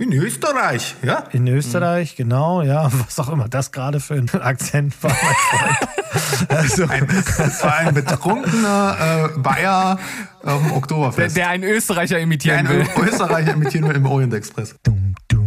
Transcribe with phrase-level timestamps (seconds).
[0.00, 1.24] In Österreich, ja?
[1.32, 2.22] In Österreich, mhm.
[2.22, 2.88] genau, ja.
[3.06, 6.50] Was auch immer das gerade für ein Akzent war, mein Freund.
[6.50, 6.86] also.
[6.86, 9.98] Ein, das war ein betrunkener äh, Bayer
[10.44, 11.36] auf dem Oktoberfest.
[11.36, 13.08] Der, der einen Österreicher imitieren der einen will.
[13.08, 14.76] Österreicher imitieren will im Orient Express.
[14.84, 15.37] Dum, dum,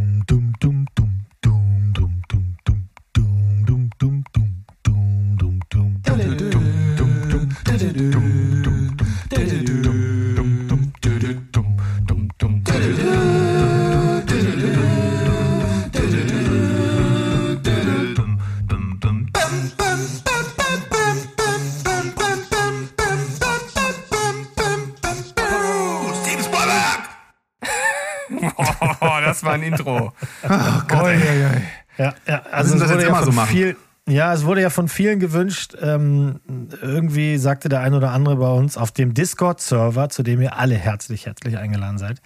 [29.52, 30.14] ein Intro.
[30.44, 31.62] Oh Gott, oi, oi, oi.
[31.98, 33.50] Ja, ja, also das jetzt ja immer so machen.
[33.50, 33.76] Viel,
[34.08, 35.76] ja, es wurde ja von vielen gewünscht.
[35.80, 36.40] Ähm,
[36.82, 40.76] irgendwie sagte der ein oder andere bei uns auf dem Discord-Server, zu dem ihr alle
[40.76, 42.22] herzlich, herzlich eingeladen seid,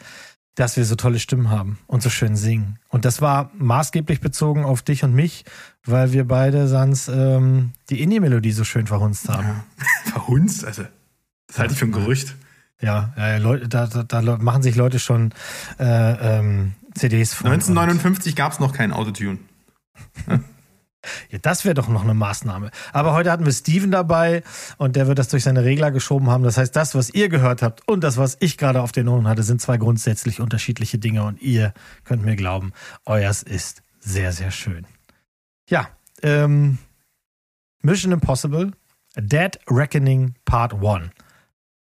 [0.55, 2.79] dass wir so tolle Stimmen haben und so schön singen.
[2.87, 5.43] Und das war maßgeblich bezogen auf dich und mich,
[5.83, 9.45] weil wir beide sonst ähm, die Indie-Melodie so schön verhunzt haben.
[9.45, 9.63] Ja.
[10.11, 10.63] verhunzt?
[10.63, 10.83] Also,
[11.47, 12.35] das halte ich für ein Gerücht.
[12.81, 15.33] Ja, ja Leute, da, da, da machen sich Leute schon
[15.77, 17.47] äh, ähm, CDs von.
[17.47, 19.39] 1959 gab es noch kein Autotune.
[21.29, 22.71] Ja, das wäre doch noch eine Maßnahme.
[22.93, 24.43] Aber heute hatten wir Steven dabei
[24.77, 26.43] und der wird das durch seine Regler geschoben haben.
[26.43, 29.27] Das heißt, das, was ihr gehört habt und das, was ich gerade auf den Ohren
[29.27, 32.73] hatte, sind zwei grundsätzlich unterschiedliche Dinge und ihr könnt mir glauben,
[33.05, 34.85] euers ist sehr, sehr schön.
[35.69, 35.89] Ja,
[36.21, 36.77] ähm,
[37.81, 38.71] Mission Impossible,
[39.15, 41.11] Dead Reckoning Part 1.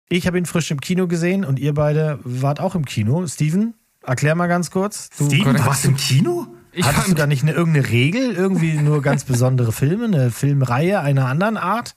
[0.08, 3.26] Ich habe ihn frisch im Kino gesehen und ihr beide wart auch im Kino.
[3.26, 3.74] Steven,
[4.06, 5.10] erklär mal ganz kurz.
[5.10, 6.46] Du, Steven, du warst im Kino?
[6.72, 8.32] Ich Hattest du da nicht eine, irgendeine Regel?
[8.32, 11.96] Irgendwie nur ganz besondere Filme, eine Filmreihe einer anderen Art?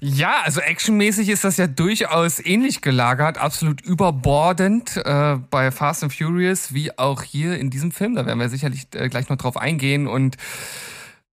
[0.00, 6.12] Ja, also actionmäßig ist das ja durchaus ähnlich gelagert, absolut überbordend äh, bei Fast and
[6.12, 8.14] Furious, wie auch hier in diesem Film.
[8.14, 10.06] Da werden wir sicherlich äh, gleich noch drauf eingehen.
[10.06, 10.36] Und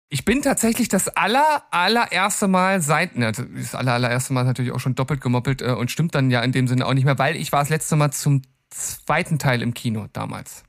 [0.08, 4.80] ich bin tatsächlich das aller, allererste Mal seit, ne, das aller, allererste Mal natürlich auch
[4.80, 7.36] schon doppelt gemoppelt äh, und stimmt dann ja in dem Sinne auch nicht mehr, weil
[7.36, 8.40] ich war das letzte Mal zum
[8.74, 10.64] zweiten Teil im Kino damals.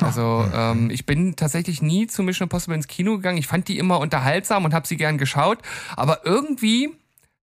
[0.00, 3.38] Also ähm, ich bin tatsächlich nie zu Mission Impossible ins Kino gegangen.
[3.38, 5.58] Ich fand die immer unterhaltsam und habe sie gern geschaut.
[5.96, 6.90] Aber irgendwie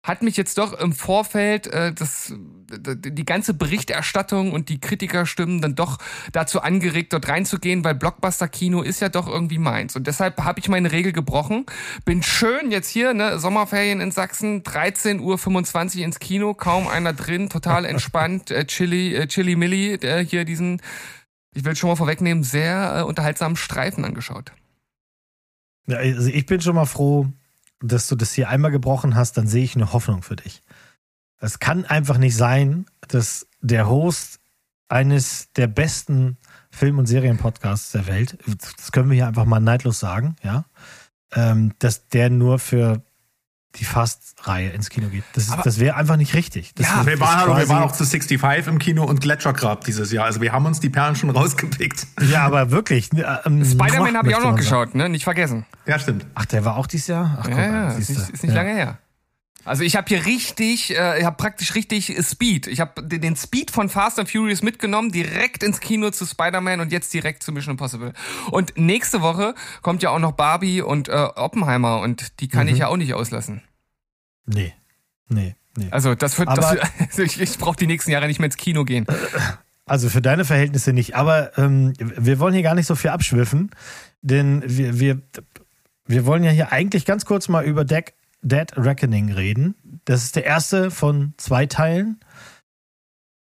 [0.01, 2.33] hat mich jetzt doch im Vorfeld äh, das,
[2.69, 5.97] die ganze Berichterstattung und die Kritikerstimmen dann doch
[6.31, 9.95] dazu angeregt, dort reinzugehen, weil Blockbuster-Kino ist ja doch irgendwie meins.
[9.95, 11.65] Und deshalb habe ich meine Regel gebrochen.
[12.05, 17.49] Bin schön jetzt hier, ne, Sommerferien in Sachsen, 13.25 Uhr ins Kino, kaum einer drin,
[17.49, 20.81] total entspannt, äh, chilly, äh, chilly milly, äh, hier diesen
[21.53, 24.51] ich will schon mal vorwegnehmen, sehr äh, unterhaltsamen Streifen angeschaut.
[25.87, 27.27] Ja, also ich bin schon mal froh,
[27.81, 30.61] dass du das hier einmal gebrochen hast, dann sehe ich eine Hoffnung für dich.
[31.39, 34.39] Es kann einfach nicht sein, dass der Host
[34.89, 36.37] eines der besten
[36.71, 40.65] Film- und Serienpodcasts der Welt, das können wir hier einfach mal neidlos sagen, ja,
[41.33, 43.03] ähm, dass der nur für
[43.75, 45.23] die Fast-Reihe ins Kino geht.
[45.33, 46.73] Das, das wäre einfach nicht richtig.
[46.75, 50.25] Das ja, wir waren, wir waren auch zu 65 im Kino und Gletschergrab dieses Jahr.
[50.25, 52.07] Also wir haben uns die Perlen schon rausgepickt.
[52.29, 53.09] Ja, aber wirklich.
[53.45, 55.07] Ähm, Spider-Man habe ich auch noch geschaut, ne?
[55.07, 55.65] Nicht vergessen.
[55.85, 56.25] Ja, stimmt.
[56.33, 57.37] Ach, der war auch dieses Jahr?
[57.39, 58.61] Ach, ja, guck, ja, ist nicht, ist nicht ja.
[58.61, 58.97] lange her.
[59.65, 62.67] Also ich habe hier richtig, äh, ich habe praktisch richtig Speed.
[62.67, 66.91] Ich habe den Speed von Fast and Furious mitgenommen, direkt ins Kino zu Spider-Man und
[66.91, 68.13] jetzt direkt zu Mission Impossible.
[68.51, 72.73] Und nächste Woche kommt ja auch noch Barbie und äh, Oppenheimer und die kann mhm.
[72.73, 73.61] ich ja auch nicht auslassen.
[74.45, 74.73] Nee,
[75.27, 75.87] nee, nee.
[75.91, 76.65] Also das wird, das,
[77.09, 79.05] also ich, ich brauche die nächsten Jahre nicht mehr ins Kino gehen.
[79.85, 81.15] Also für deine Verhältnisse nicht.
[81.15, 83.71] Aber ähm, wir wollen hier gar nicht so viel abschwiffen,
[84.21, 85.21] denn wir, wir,
[86.05, 89.75] wir wollen ja hier eigentlich ganz kurz mal über Deck Dead Reckoning reden.
[90.05, 92.19] Das ist der erste von zwei Teilen.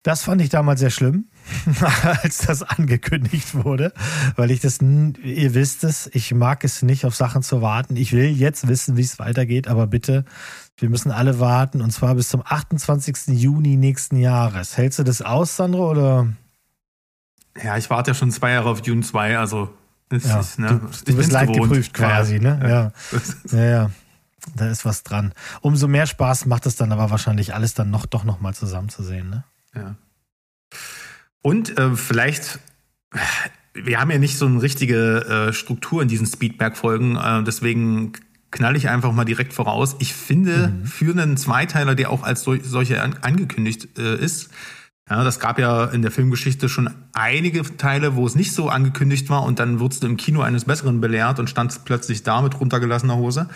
[0.03, 1.29] Das fand ich damals sehr schlimm,
[2.21, 3.93] als das angekündigt wurde,
[4.35, 7.95] weil ich das, ihr wisst es, ich mag es nicht, auf Sachen zu warten.
[7.95, 10.25] Ich will jetzt wissen, wie es weitergeht, aber bitte,
[10.75, 13.27] wir müssen alle warten und zwar bis zum 28.
[13.27, 14.75] Juni nächsten Jahres.
[14.75, 16.27] Hältst du das aus, Sandro, oder?
[17.63, 19.69] Ja, ich warte ja schon zwei Jahre auf June 2, also
[20.11, 22.59] ja, ist, ne, du, du bist leicht geprüft quasi, ne?
[22.61, 23.57] Ja.
[23.57, 23.91] ja, ja.
[24.55, 25.33] Da ist was dran.
[25.61, 28.89] Umso mehr Spaß macht es dann aber wahrscheinlich alles dann noch doch noch mal zusammen
[28.89, 29.43] zu sehen, ne?
[29.75, 29.95] Ja.
[31.41, 32.59] Und äh, vielleicht,
[33.73, 38.13] wir haben ja nicht so eine richtige äh, Struktur in diesen Speedback-Folgen, äh, deswegen
[38.51, 39.95] knall ich einfach mal direkt voraus.
[39.99, 40.85] Ich finde, mhm.
[40.85, 44.49] für einen Zweiteiler, der auch als solcher an, angekündigt äh, ist,
[45.09, 49.29] ja, das gab ja in der Filmgeschichte schon einige Teile, wo es nicht so angekündigt
[49.29, 52.59] war und dann wurdest du im Kino eines Besseren belehrt und standst plötzlich da mit
[52.59, 53.49] runtergelassener Hose.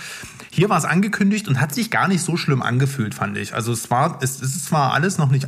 [0.51, 3.53] Hier war es angekündigt und hat sich gar nicht so schlimm angefühlt, fand ich.
[3.53, 5.47] Also es war, es, es ist zwar alles noch nicht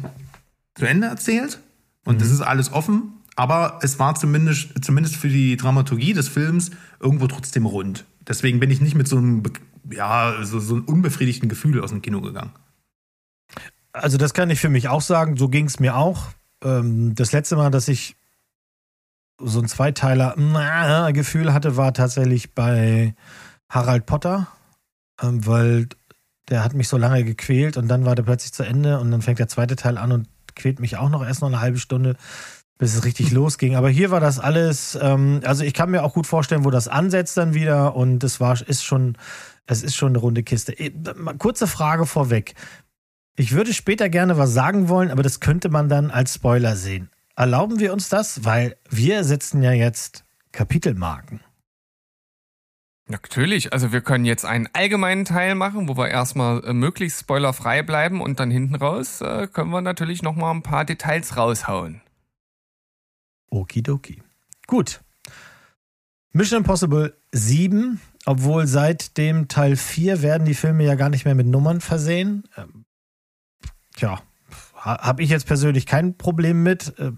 [0.76, 1.60] zu Ende erzählt
[2.06, 2.34] und es mhm.
[2.36, 6.72] ist alles offen, aber es war zumindest, zumindest für die Dramaturgie des Films
[7.02, 8.06] irgendwo trotzdem rund.
[8.26, 9.44] Deswegen bin ich nicht mit so einem,
[9.92, 12.52] ja, so, so einem unbefriedigten Gefühl aus dem Kino gegangen.
[14.00, 16.28] Also das kann ich für mich auch sagen, so ging es mir auch.
[16.64, 18.16] Ähm, das letzte Mal, dass ich
[19.42, 23.16] so ein Zweiteiler-Gefühl hatte, war tatsächlich bei
[23.70, 24.48] Harald Potter,
[25.22, 25.88] ähm, weil
[26.50, 29.22] der hat mich so lange gequält und dann war der plötzlich zu Ende und dann
[29.22, 32.16] fängt der zweite Teil an und quält mich auch noch erst noch eine halbe Stunde,
[32.78, 33.76] bis es richtig losging.
[33.76, 36.88] Aber hier war das alles, ähm, also ich kann mir auch gut vorstellen, wo das
[36.88, 39.18] ansetzt dann wieder und es war, ist schon,
[39.68, 40.74] es ist schon eine runde Kiste.
[41.38, 42.56] Kurze Frage vorweg.
[43.40, 47.10] Ich würde später gerne was sagen wollen, aber das könnte man dann als Spoiler sehen.
[47.38, 48.44] Erlauben wir uns das?
[48.44, 51.40] Weil wir setzen ja jetzt Kapitelmarken.
[53.08, 57.82] Natürlich, also wir können jetzt einen allgemeinen Teil machen, wo wir erstmal äh, möglichst spoilerfrei
[57.82, 62.02] bleiben und dann hinten raus äh, können wir natürlich nochmal ein paar Details raushauen.
[63.50, 64.22] Okidoki.
[64.68, 65.00] Gut.
[66.34, 71.36] Mission Impossible 7, obwohl seit dem Teil 4 werden die Filme ja gar nicht mehr
[71.36, 72.44] mit Nummern versehen.
[74.00, 74.22] Tja,
[74.76, 76.98] habe ich jetzt persönlich kein Problem mit.
[77.00, 77.12] Äh,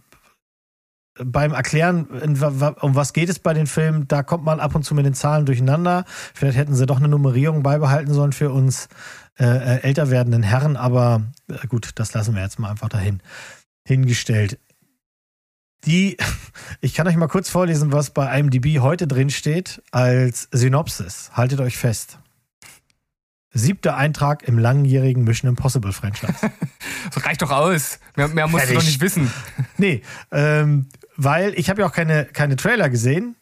[1.24, 4.96] beim Erklären, um was geht es bei den Filmen, da kommt man ab und zu
[4.96, 6.06] mit den Zahlen durcheinander.
[6.34, 8.88] Vielleicht hätten sie doch eine Nummerierung beibehalten sollen für uns
[9.38, 13.22] äh, äh älter werdenden Herren, aber äh, gut, das lassen wir jetzt mal einfach dahin
[13.86, 14.58] hingestellt.
[15.86, 16.18] Die,
[16.82, 21.30] ich kann euch mal kurz vorlesen, was bei IMDb heute drin steht als Synopsis.
[21.34, 22.18] Haltet euch fest.
[23.54, 26.34] Siebter Eintrag im langjährigen Mission Impossible Franchise.
[27.14, 28.00] das reicht doch aus.
[28.16, 28.76] Mehr, mehr musst Fertig.
[28.76, 29.32] du doch nicht wissen.
[29.78, 33.36] Nee, ähm, weil ich habe ja auch keine, keine Trailer gesehen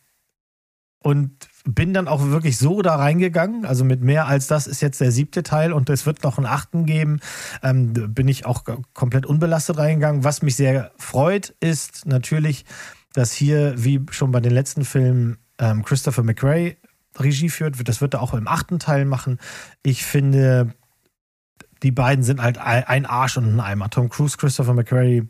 [1.04, 3.66] und bin dann auch wirklich so da reingegangen.
[3.66, 6.48] Also mit mehr als das ist jetzt der siebte Teil und es wird noch einen
[6.48, 7.20] achten geben.
[7.62, 8.64] Ähm, bin ich auch
[8.94, 10.24] komplett unbelastet reingegangen.
[10.24, 12.64] Was mich sehr freut, ist natürlich,
[13.14, 16.78] dass hier, wie schon bei den letzten Filmen, ähm, Christopher McRae
[17.18, 17.88] Regie führt.
[17.88, 19.40] Das wird er auch im achten Teil machen.
[19.84, 20.74] Ich finde,
[21.84, 23.90] die beiden sind halt ein Arsch und ein Eimer.
[23.90, 25.28] Tom Cruise, Christopher McQuarrie,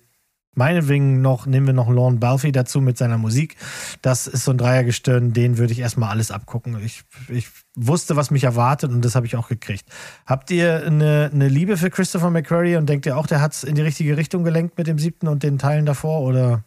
[0.55, 3.55] meinetwegen noch, nehmen wir noch Lorne Balfi dazu mit seiner Musik.
[4.01, 6.83] Das ist so ein Dreiergestirn, den würde ich erstmal alles abgucken.
[6.83, 9.85] Ich, ich wusste, was mich erwartet und das habe ich auch gekriegt.
[10.25, 13.63] Habt ihr eine, eine Liebe für Christopher McQuarrie und denkt ihr auch, der hat es
[13.63, 16.63] in die richtige Richtung gelenkt mit dem siebten und den Teilen davor oder?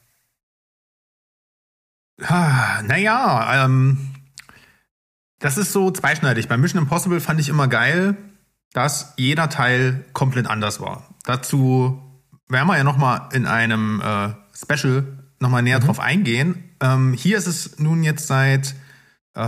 [2.24, 4.11] Ah, naja, ähm,
[5.42, 6.48] das ist so zweischneidig.
[6.48, 8.16] Bei Mission Impossible fand ich immer geil,
[8.72, 11.14] dass jeder Teil komplett anders war.
[11.24, 12.00] Dazu
[12.48, 15.04] werden wir ja noch mal in einem äh, Special
[15.40, 15.84] noch mal näher mhm.
[15.84, 16.70] drauf eingehen.
[16.80, 18.76] Ähm, hier ist es nun jetzt seit
[19.34, 19.40] äh,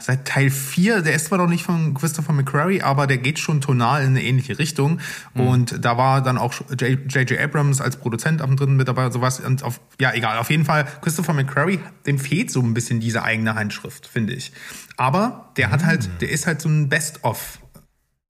[0.00, 3.60] seit Teil 4, der ist zwar noch nicht von Christopher McQuarrie, aber der geht schon
[3.60, 5.00] tonal in eine ähnliche Richtung.
[5.34, 5.40] Mhm.
[5.40, 7.38] Und da war dann auch J.J.
[7.38, 9.40] Abrams als Produzent am dritten mit dabei, sowas.
[9.40, 13.22] Und auf, ja, egal, auf jeden Fall, Christopher McQuarrie, dem fehlt so ein bisschen diese
[13.22, 14.52] eigene Handschrift, finde ich.
[14.96, 16.18] Aber der hat halt, mhm.
[16.20, 17.59] der ist halt so ein Best-of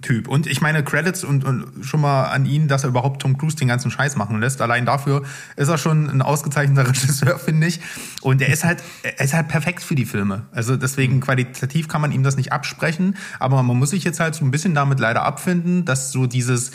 [0.00, 0.28] Typ.
[0.28, 3.56] Und ich meine, Credits und, und schon mal an ihn, dass er überhaupt Tom Cruise
[3.56, 4.60] den ganzen Scheiß machen lässt.
[4.60, 5.22] Allein dafür
[5.56, 7.80] ist er schon ein ausgezeichneter Regisseur, finde ich.
[8.22, 10.46] Und er ist halt, er ist halt perfekt für die Filme.
[10.52, 13.16] Also deswegen qualitativ kann man ihm das nicht absprechen.
[13.38, 16.72] Aber man muss sich jetzt halt so ein bisschen damit leider abfinden, dass so dieses,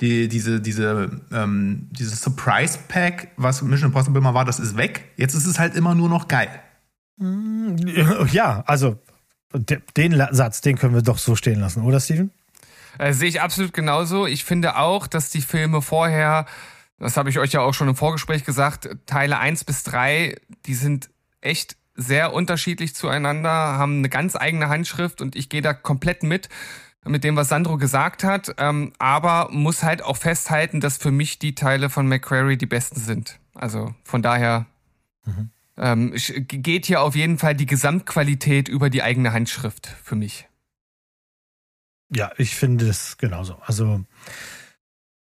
[0.00, 5.12] die, diese, diese, ähm, dieses Surprise Pack, was Mission Impossible mal war, das ist weg.
[5.16, 6.48] Jetzt ist es halt immer nur noch geil.
[8.32, 8.98] Ja, also
[9.96, 12.30] den Satz, den können wir doch so stehen lassen, oder Steven?
[12.98, 14.26] Äh, sehe ich absolut genauso.
[14.26, 16.46] Ich finde auch, dass die Filme vorher,
[16.98, 20.74] das habe ich euch ja auch schon im Vorgespräch gesagt, Teile 1 bis 3, die
[20.74, 26.22] sind echt sehr unterschiedlich zueinander, haben eine ganz eigene Handschrift und ich gehe da komplett
[26.22, 26.48] mit
[27.06, 31.38] mit dem, was Sandro gesagt hat, ähm, aber muss halt auch festhalten, dass für mich
[31.38, 33.40] die Teile von McQuarrie die besten sind.
[33.54, 34.66] Also von daher
[35.24, 35.50] mhm.
[35.78, 40.49] ähm, geht hier auf jeden Fall die Gesamtqualität über die eigene Handschrift für mich.
[42.14, 43.56] Ja, ich finde es genauso.
[43.64, 44.04] Also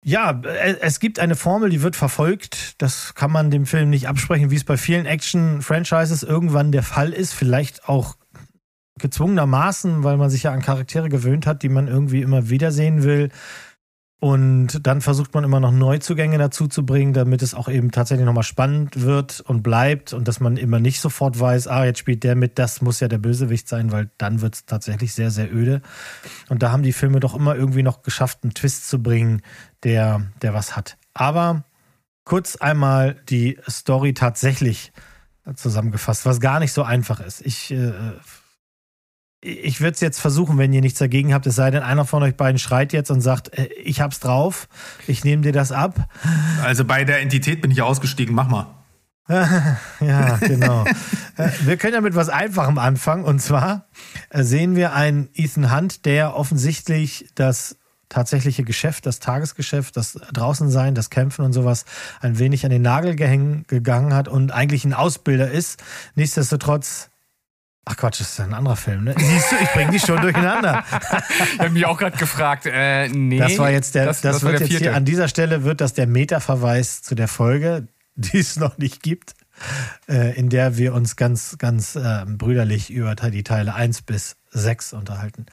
[0.04, 0.40] ja,
[0.80, 2.82] es gibt eine Formel, die wird verfolgt.
[2.82, 7.12] Das kann man dem Film nicht absprechen, wie es bei vielen Action-Franchises irgendwann der Fall
[7.12, 7.32] ist.
[7.34, 8.16] Vielleicht auch
[8.98, 13.30] gezwungenermaßen, weil man sich ja an Charaktere gewöhnt hat, die man irgendwie immer wiedersehen will.
[14.22, 18.24] Und dann versucht man immer noch Neuzugänge dazu zu bringen, damit es auch eben tatsächlich
[18.24, 22.22] nochmal spannend wird und bleibt und dass man immer nicht sofort weiß, ah, jetzt spielt
[22.22, 25.52] der mit, das muss ja der Bösewicht sein, weil dann wird es tatsächlich sehr, sehr
[25.52, 25.82] öde.
[26.48, 29.42] Und da haben die Filme doch immer irgendwie noch geschafft, einen Twist zu bringen,
[29.82, 30.98] der, der was hat.
[31.14, 31.64] Aber
[32.24, 34.92] kurz einmal die Story tatsächlich
[35.56, 37.44] zusammengefasst, was gar nicht so einfach ist.
[37.44, 37.92] Ich äh,
[39.42, 42.22] ich würde es jetzt versuchen, wenn ihr nichts dagegen habt, es sei denn, einer von
[42.22, 44.68] euch beiden schreit jetzt und sagt, äh, ich hab's drauf,
[45.06, 46.08] ich nehme dir das ab.
[46.62, 48.66] Also bei der Entität bin ich ausgestiegen, mach mal.
[49.28, 50.84] ja, genau.
[51.38, 53.24] Äh, wir können ja mit was Einfachem anfangen.
[53.24, 53.86] Und zwar
[54.28, 57.78] äh, sehen wir einen Ethan Hunt, der offensichtlich das
[58.10, 61.86] tatsächliche Geschäft, das Tagesgeschäft, das Draußensein, das Kämpfen und sowas
[62.20, 65.82] ein wenig an den Nagel gehängt, gegangen hat und eigentlich ein Ausbilder ist.
[66.16, 67.08] Nichtsdestotrotz
[67.84, 69.14] Ach Quatsch, das ist ein anderer Film, ne?
[69.18, 70.84] Siehst du, ich bringe die schon durcheinander.
[71.54, 73.38] ich habe mich auch gerade gefragt, äh, nee.
[73.38, 75.92] Das war jetzt der, das, das, das wird jetzt hier, an dieser Stelle wird das
[75.92, 79.34] der Meta-Verweis zu der Folge, die es noch nicht gibt,
[80.08, 84.92] äh, in der wir uns ganz, ganz äh, brüderlich über die Teile 1 bis 6
[84.92, 85.46] unterhalten.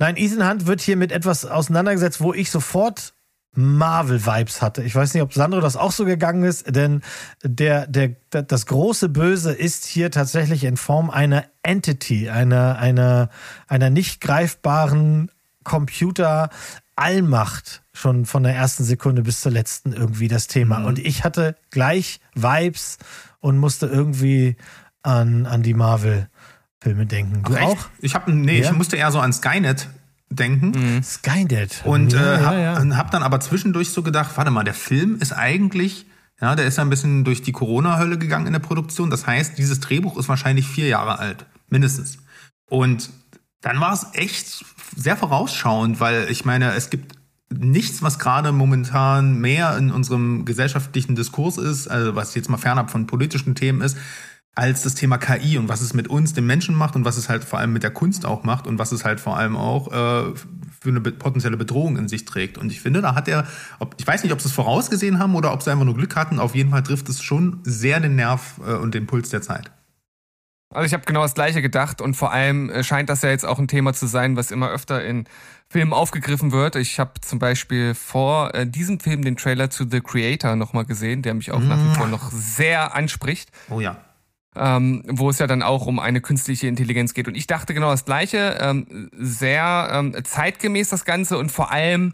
[0.00, 3.14] Nein, Ethan Hunt wird hier mit etwas auseinandergesetzt, wo ich sofort
[3.56, 4.82] Marvel-Vibes hatte.
[4.82, 7.02] Ich weiß nicht, ob Sandro das auch so gegangen ist, denn
[7.42, 13.30] der, der, das große Böse ist hier tatsächlich in Form einer Entity, einer, einer,
[13.66, 15.30] einer nicht greifbaren
[15.64, 16.50] Computer
[16.96, 20.80] Allmacht schon von der ersten Sekunde bis zur letzten irgendwie das Thema.
[20.80, 20.84] Mhm.
[20.86, 22.98] Und ich hatte gleich Vibes
[23.40, 24.56] und musste irgendwie
[25.02, 27.42] an, an die Marvel-Filme denken.
[27.42, 27.78] Du Ach, auch?
[28.00, 28.70] Ich habe nee, ja?
[28.70, 29.88] ich musste eher so an Skynet
[30.30, 30.70] denken.
[30.70, 31.02] Mhm.
[31.02, 31.82] Skynet.
[31.84, 32.96] Und ja, äh, habe ja, ja.
[32.96, 36.06] hab dann aber zwischendurch so gedacht, warte mal, der Film ist eigentlich,
[36.40, 39.10] ja, der ist ja ein bisschen durch die Corona-Hölle gegangen in der Produktion.
[39.10, 42.18] Das heißt, dieses Drehbuch ist wahrscheinlich vier Jahre alt, mindestens.
[42.68, 43.10] Und
[43.60, 44.64] dann war es echt
[44.96, 47.16] sehr vorausschauend, weil ich meine, es gibt
[47.50, 52.90] nichts, was gerade momentan mehr in unserem gesellschaftlichen Diskurs ist, also was jetzt mal fernab
[52.90, 53.96] von politischen Themen ist,
[54.56, 57.28] als das Thema KI und was es mit uns, den Menschen macht und was es
[57.28, 59.88] halt vor allem mit der Kunst auch macht und was es halt vor allem auch
[59.88, 60.32] äh,
[60.80, 62.56] für eine potenzielle Bedrohung in sich trägt.
[62.56, 63.46] Und ich finde, da hat er,
[63.80, 66.16] ob, ich weiß nicht, ob sie es vorausgesehen haben oder ob sie einfach nur Glück
[66.16, 69.42] hatten, auf jeden Fall trifft es schon sehr den Nerv äh, und den Puls der
[69.42, 69.70] Zeit.
[70.74, 73.44] Also ich habe genau das gleiche gedacht und vor allem äh, scheint das ja jetzt
[73.44, 75.28] auch ein Thema zu sein, was immer öfter in
[75.68, 76.76] Filmen aufgegriffen wird.
[76.76, 81.20] Ich habe zum Beispiel vor äh, diesem Film den Trailer zu The Creator nochmal gesehen,
[81.20, 81.68] der mich auch mmh.
[81.68, 83.50] nach wie vor noch sehr anspricht.
[83.68, 83.98] Oh ja
[84.56, 87.28] ähm, wo es ja dann auch um eine künstliche Intelligenz geht.
[87.28, 92.12] Und ich dachte genau das Gleiche, ähm, sehr ähm, zeitgemäß das Ganze und vor allem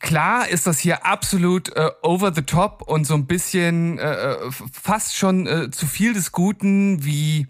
[0.00, 4.36] Klar ist das hier absolut äh, over the top und so ein bisschen äh, äh
[4.70, 7.46] fast schon äh, zu viel des Guten, wie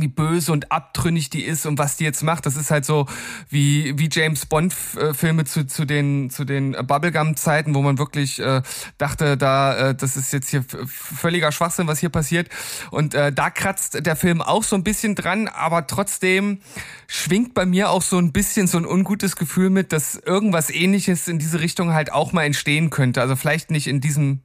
[0.00, 2.46] wie böse und abtrünnig die ist und was die jetzt macht.
[2.46, 3.06] Das ist halt so
[3.48, 7.98] wie, wie James Bond äh, Filme zu, zu den, zu den Bubblegum Zeiten, wo man
[7.98, 8.62] wirklich äh,
[8.98, 12.48] dachte, da, äh, das ist jetzt hier völliger Schwachsinn, was hier passiert.
[12.90, 16.60] Und äh, da kratzt der Film auch so ein bisschen dran, aber trotzdem
[17.08, 21.28] schwingt bei mir auch so ein bisschen so ein ungutes Gefühl mit, dass irgendwas ähnliches
[21.28, 23.20] in diese Richtung halt auch mal entstehen könnte.
[23.20, 24.42] Also vielleicht nicht in diesem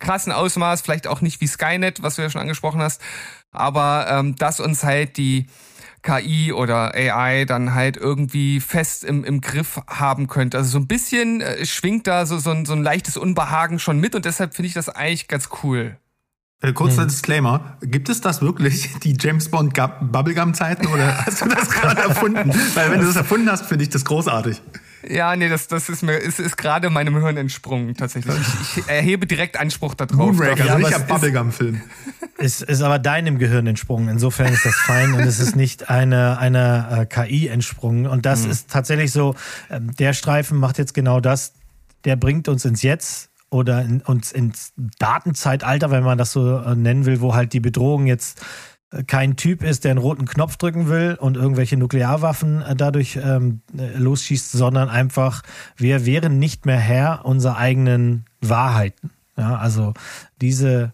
[0.00, 3.00] krassen Ausmaß, vielleicht auch nicht wie Skynet, was du ja schon angesprochen hast,
[3.52, 5.46] aber ähm, dass uns halt die
[6.02, 10.56] KI oder AI dann halt irgendwie fest im, im Griff haben könnte.
[10.56, 13.98] Also so ein bisschen äh, schwingt da so, so, ein, so ein leichtes Unbehagen schon
[13.98, 15.96] mit und deshalb finde ich das eigentlich ganz cool.
[16.62, 17.08] Äh, kurzer hm.
[17.08, 17.78] Disclaimer.
[17.80, 22.52] Gibt es das wirklich, die James Bond Bubblegum-Zeiten, oder hast du das gerade erfunden?
[22.74, 24.60] Weil wenn du das erfunden hast, finde ich das großartig.
[25.08, 28.34] Ja, nee, das, das ist mir, ist, ist gerade meinem Hirn entsprungen, tatsächlich.
[28.36, 30.16] Ich, ich erhebe direkt Anspruch darauf.
[30.16, 31.80] Moonraker, ja, also nicht Bubblegum-Film.
[32.36, 34.08] Ist, ist aber deinem Gehirn entsprungen.
[34.08, 38.06] Insofern ist das fein und es ist nicht eine, eine äh, KI entsprungen.
[38.06, 38.50] Und das mhm.
[38.50, 39.34] ist tatsächlich so,
[39.68, 41.52] äh, der Streifen macht jetzt genau das.
[42.04, 46.74] Der bringt uns ins Jetzt oder in, uns ins Datenzeitalter, wenn man das so äh,
[46.74, 48.40] nennen will, wo halt die Bedrohung jetzt
[49.06, 53.60] kein Typ ist, der einen roten Knopf drücken will und irgendwelche Nuklearwaffen äh, dadurch ähm,
[53.76, 55.42] äh, losschießt, sondern einfach,
[55.76, 59.10] wir wären nicht mehr Herr unserer eigenen Wahrheiten.
[59.36, 59.94] Ja, also
[60.40, 60.92] diese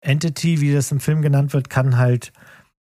[0.00, 2.32] Entity, wie das im Film genannt wird, kann halt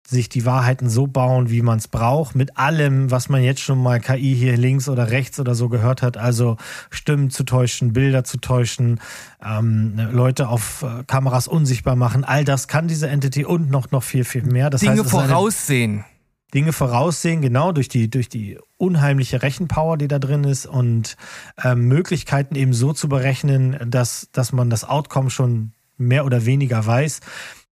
[0.06, 3.82] sich die Wahrheiten so bauen, wie man es braucht, mit allem, was man jetzt schon
[3.82, 6.56] mal KI hier links oder rechts oder so gehört hat, also
[6.90, 9.00] Stimmen zu täuschen, Bilder zu täuschen,
[9.42, 14.02] ähm, Leute auf äh, Kameras unsichtbar machen, all das kann diese Entity und noch, noch
[14.02, 14.68] viel, viel mehr.
[14.68, 16.04] Das Dinge heißt, voraussehen.
[16.52, 21.16] Dinge voraussehen, genau, durch die, durch die unheimliche Rechenpower, die da drin ist und
[21.62, 26.87] ähm, Möglichkeiten eben so zu berechnen, dass, dass man das Outcome schon mehr oder weniger
[26.87, 27.20] weiß.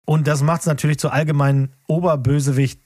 [0.05, 2.81] Und das macht es natürlich zu allgemeinen Oberbösewicht.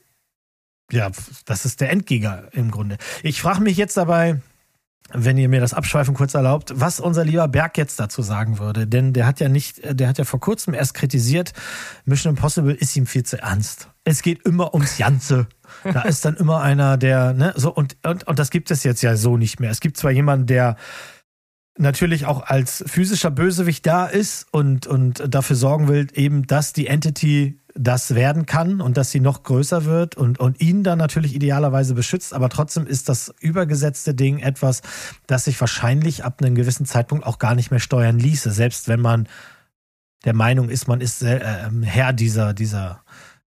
[0.91, 1.11] Ja,
[1.45, 2.97] das ist der Endgegner im Grunde.
[3.23, 4.41] Ich frage mich jetzt dabei,
[5.13, 8.87] wenn ihr mir das Abschweifen kurz erlaubt, was unser lieber Berg jetzt dazu sagen würde.
[8.87, 11.53] Denn der hat ja nicht, der hat ja vor kurzem erst kritisiert,
[12.05, 13.89] Mission Impossible ist ihm viel zu ernst.
[14.05, 15.47] Es geht immer ums Ganze.
[15.85, 19.03] Da ist dann immer einer, der, ne, so, und, und, und das gibt es jetzt
[19.03, 19.71] ja so nicht mehr.
[19.71, 20.77] Es gibt zwar jemanden, der
[21.79, 26.87] natürlich auch als physischer Bösewicht da ist und, und dafür sorgen will, eben, dass die
[26.87, 31.35] Entity das werden kann und dass sie noch größer wird und, und ihn dann natürlich
[31.35, 32.35] idealerweise beschützt.
[32.35, 34.83] Aber trotzdem ist das übergesetzte Ding etwas,
[35.27, 39.01] das sich wahrscheinlich ab einem gewissen Zeitpunkt auch gar nicht mehr steuern ließe, selbst wenn
[39.01, 39.29] man
[40.25, 43.03] der Meinung ist, man ist äh, Herr dieser, dieser,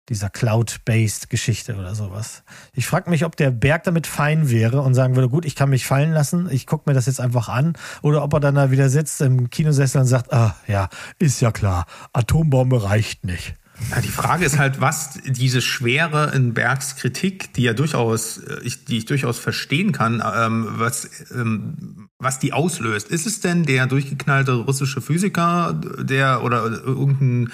[0.08, 2.42] dieser Cloud-based Geschichte oder sowas.
[2.74, 5.70] Ich frage mich, ob der Berg damit fein wäre und sagen würde, gut, ich kann
[5.70, 8.70] mich fallen lassen, ich gucke mir das jetzt einfach an, oder ob er dann da
[8.70, 10.88] wieder sitzt im Kinosessel und sagt, ah, ja,
[11.18, 13.54] ist ja klar, Atombombe reicht nicht.
[13.90, 18.60] Ja, die Frage ist halt, was diese Schwere in Bergs Kritik, die ja durchaus, äh,
[18.62, 23.08] ich, die ich durchaus verstehen kann, ähm, was, ähm, was die auslöst.
[23.08, 27.50] Ist es denn der durchgeknallte russische Physiker, der oder irgendein äh,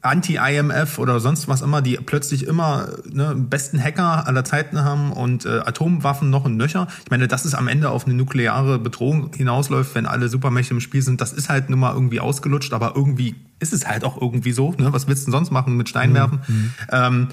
[0.00, 5.44] Anti-IMF oder sonst was immer, die plötzlich immer ne, besten Hacker aller Zeiten haben und
[5.44, 6.88] äh, Atomwaffen noch und nöcher.
[7.04, 10.80] Ich meine, dass es am Ende auf eine nukleare Bedrohung hinausläuft, wenn alle Supermächte im
[10.80, 14.18] Spiel sind, das ist halt nun mal irgendwie ausgelutscht, aber irgendwie ist es halt auch
[14.18, 14.72] irgendwie so.
[14.78, 14.94] Ne?
[14.94, 16.40] Was willst du denn sonst machen mit Steinwerfen?
[16.46, 16.54] Mhm.
[16.54, 16.72] mhm.
[16.90, 17.28] Ähm,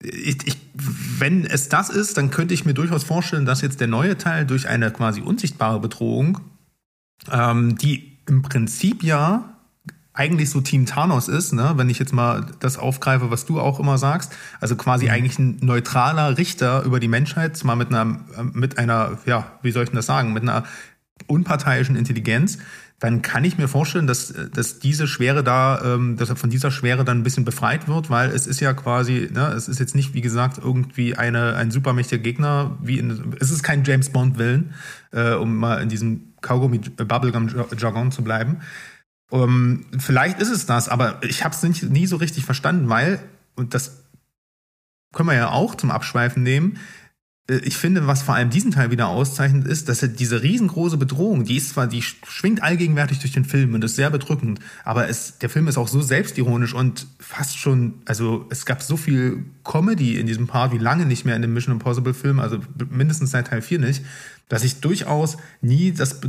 [0.00, 0.56] ich, ich,
[1.18, 4.46] wenn es das ist, dann könnte ich mir durchaus vorstellen, dass jetzt der neue Teil
[4.46, 6.38] durch eine quasi unsichtbare Bedrohung,
[7.32, 9.57] ähm, die im Prinzip ja
[10.18, 11.74] eigentlich so Team Thanos ist, ne?
[11.76, 15.12] wenn ich jetzt mal das aufgreife, was du auch immer sagst, also quasi mhm.
[15.12, 18.18] eigentlich ein neutraler Richter über die Menschheit, zwar mit einer,
[18.52, 20.64] mit einer, ja, wie soll ich denn das sagen, mit einer
[21.28, 22.58] unparteiischen Intelligenz,
[22.98, 26.72] dann kann ich mir vorstellen, dass, dass diese Schwere da, ähm, dass er von dieser
[26.72, 29.94] Schwere dann ein bisschen befreit wird, weil es ist ja quasi, ne, es ist jetzt
[29.94, 34.74] nicht, wie gesagt, irgendwie eine, ein supermächtiger Gegner, wie in, es ist kein James Bond-Willen,
[35.12, 38.62] äh, um mal in diesem Kaugummi-Bubblegum-Jargon zu bleiben.
[39.30, 43.20] Um, ähm, vielleicht ist es das, aber ich habe es nie so richtig verstanden, weil,
[43.56, 44.04] und das
[45.12, 46.78] können wir ja auch zum Abschweifen nehmen,
[47.48, 50.96] äh, ich finde, was vor allem diesen Teil wieder auszeichnet, ist, dass er diese riesengroße
[50.96, 55.08] Bedrohung, die ist zwar, die schwingt allgegenwärtig durch den Film und ist sehr bedrückend, aber
[55.08, 59.44] es, der Film ist auch so selbstironisch und fast schon, also es gab so viel
[59.64, 63.30] Comedy in diesem Part wie lange nicht mehr in dem Mission Impossible Film, also mindestens
[63.30, 64.04] seit Teil 4 nicht,
[64.48, 66.20] dass ich durchaus nie das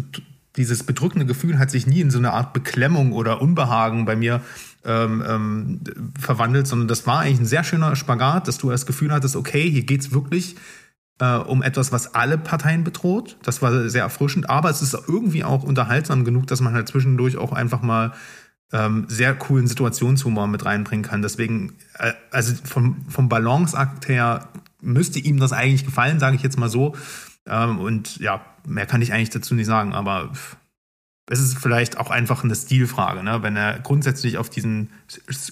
[0.56, 4.42] dieses bedrückende Gefühl hat sich nie in so eine Art Beklemmung oder Unbehagen bei mir
[4.84, 5.82] ähm, ähm,
[6.20, 9.70] verwandelt, sondern das war eigentlich ein sehr schöner Spagat, dass du das Gefühl hattest, okay,
[9.70, 10.56] hier geht's wirklich
[11.20, 13.38] äh, um etwas, was alle Parteien bedroht.
[13.44, 17.38] Das war sehr erfrischend, aber es ist irgendwie auch unterhaltsam genug, dass man halt zwischendurch
[17.38, 18.14] auch einfach mal
[18.72, 21.22] ähm, sehr coolen Situationshumor mit reinbringen kann.
[21.22, 24.48] Deswegen, äh, also vom, vom Balanceakt her
[24.82, 26.96] müsste ihm das eigentlich gefallen, sage ich jetzt mal so.
[27.50, 30.32] Ähm, und ja, mehr kann ich eigentlich dazu nicht sagen, aber
[31.32, 33.44] es ist vielleicht auch einfach eine Stilfrage, ne?
[33.44, 34.90] wenn er grundsätzlich auf diesen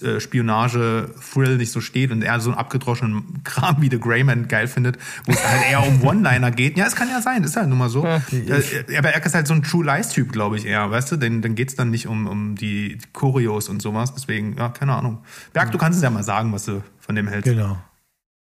[0.02, 4.66] äh, Spionage-Thrill nicht so steht und er so einen abgedroschenen Kram wie The Greyman geil
[4.66, 6.76] findet, wo es halt eher um One-Liner geht.
[6.76, 8.04] Ja, es kann ja sein, ist halt nun mal so.
[8.04, 11.16] Ja, äh, aber er ist halt so ein True Lies-Typ, glaube ich eher, weißt du?
[11.16, 14.12] Denn dann geht es dann nicht um, um die Choreos und sowas.
[14.14, 15.18] Deswegen, ja, keine Ahnung.
[15.52, 17.50] Berg, du kannst es ja mal sagen, was du von dem hältst.
[17.50, 17.78] Genau.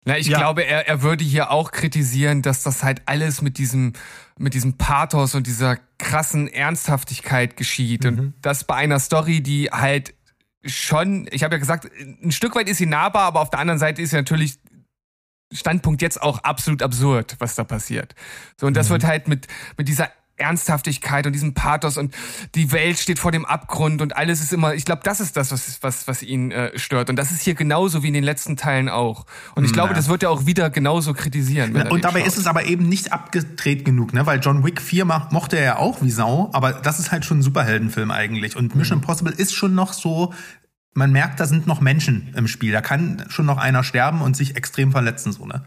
[0.06, 0.38] Na, ich ja.
[0.38, 3.92] glaube, er, er würde hier auch kritisieren, dass das halt alles mit diesem,
[4.38, 8.04] mit diesem Pathos und dieser krassen Ernsthaftigkeit geschieht.
[8.04, 8.18] Mhm.
[8.18, 10.14] Und das bei einer Story, die halt
[10.64, 11.90] schon, ich habe ja gesagt,
[12.22, 14.60] ein Stück weit ist sie nahbar, aber auf der anderen Seite ist sie natürlich
[15.52, 18.14] Standpunkt jetzt auch absolut absurd, was da passiert.
[18.60, 18.92] So, und das mhm.
[18.92, 22.14] wird halt mit, mit dieser Ernsthaftigkeit und diesem Pathos und
[22.54, 25.50] die Welt steht vor dem Abgrund und alles ist immer, ich glaube, das ist das,
[25.50, 27.10] was, was, was ihn äh, stört.
[27.10, 29.26] Und das ist hier genauso wie in den letzten Teilen auch.
[29.54, 31.74] Und ich glaube, das wird er auch wieder genauso kritisieren.
[31.74, 32.28] Ja, und dabei schaut.
[32.28, 34.26] ist es aber eben nicht abgedreht genug, ne?
[34.26, 37.24] Weil John Wick 4 macht, mochte er ja auch wie Sau, aber das ist halt
[37.24, 38.56] schon ein Superheldenfilm eigentlich.
[38.56, 39.04] Und Mission mhm.
[39.04, 40.34] Impossible ist schon noch so,
[40.94, 42.72] man merkt, da sind noch Menschen im Spiel.
[42.72, 45.64] Da kann schon noch einer sterben und sich extrem verletzen, so, ne?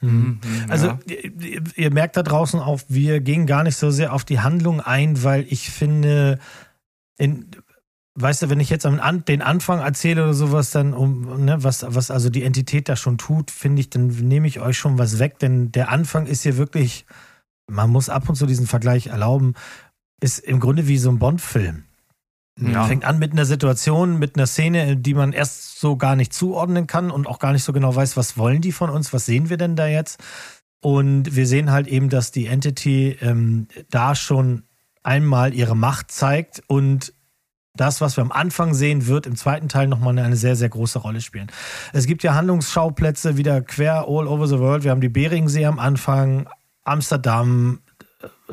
[0.00, 0.40] Mhm.
[0.42, 0.70] mhm.
[0.70, 0.98] Also ja.
[1.06, 4.80] ihr, ihr, merkt da draußen auch, wir gehen gar nicht so sehr auf die Handlung
[4.80, 6.38] ein, weil ich finde,
[7.18, 7.46] in,
[8.14, 11.84] weißt du, wenn ich jetzt an, den Anfang erzähle oder sowas, dann um, ne, was,
[11.88, 15.18] was also die Entität da schon tut, finde ich, dann nehme ich euch schon was
[15.18, 17.06] weg, denn der Anfang ist hier wirklich,
[17.66, 19.54] man muss ab und zu diesen Vergleich erlauben,
[20.20, 21.84] ist im Grunde wie so ein Bond-Film.
[22.60, 22.84] Ja.
[22.84, 26.86] Fängt an mit einer Situation, mit einer Szene, die man erst so gar nicht zuordnen
[26.86, 29.48] kann und auch gar nicht so genau weiß, was wollen die von uns, was sehen
[29.50, 30.20] wir denn da jetzt?
[30.80, 34.64] Und wir sehen halt eben, dass die Entity ähm, da schon
[35.02, 37.12] einmal ihre Macht zeigt und
[37.74, 40.98] das, was wir am Anfang sehen, wird im zweiten Teil nochmal eine sehr, sehr große
[40.98, 41.50] Rolle spielen.
[41.92, 44.84] Es gibt ja Handlungsschauplätze wieder quer all over the world.
[44.84, 46.48] Wir haben die Beringsee am Anfang,
[46.82, 47.80] Amsterdam,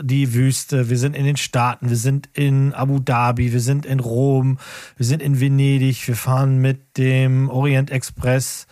[0.01, 3.99] die Wüste, wir sind in den Staaten, wir sind in Abu Dhabi, wir sind in
[3.99, 4.57] Rom,
[4.95, 8.67] wir sind in Venedig, wir fahren mit dem Orient Express.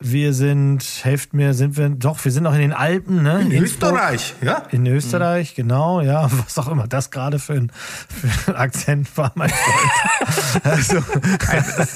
[0.00, 3.40] Wir sind, helft mir, sind wir, doch, wir sind noch in den Alpen, ne?
[3.40, 3.92] In Innsbruck.
[3.92, 4.58] Österreich, ja?
[4.70, 5.62] In Österreich, mhm.
[5.62, 6.28] genau, ja.
[6.44, 10.64] Was auch immer das gerade für ein, für ein Akzent war, mein Freund.
[10.64, 10.98] also.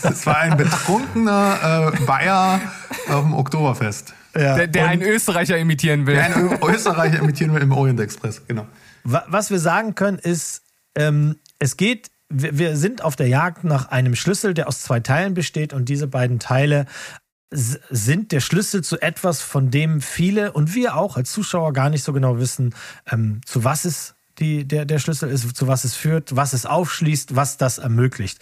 [0.09, 2.61] Es war ein betrunkener äh, Bayer
[3.09, 4.15] auf dem Oktoberfest.
[4.35, 4.57] Ja.
[4.57, 6.15] Der, der einen Österreicher imitieren will.
[6.15, 8.67] Der einen Österreicher imitieren will im Orient Express, genau.
[9.05, 10.63] Was wir sagen können ist,
[10.95, 15.01] ähm, es geht wir, wir sind auf der Jagd nach einem Schlüssel, der aus zwei
[15.01, 16.87] Teilen besteht und diese beiden Teile
[17.51, 22.05] sind der Schlüssel zu etwas, von dem viele und wir auch als Zuschauer gar nicht
[22.05, 22.75] so genau wissen,
[23.11, 26.67] ähm, zu was es die, der, der Schlüssel ist, zu was es führt, was es
[26.67, 28.39] aufschließt, was das ermöglicht.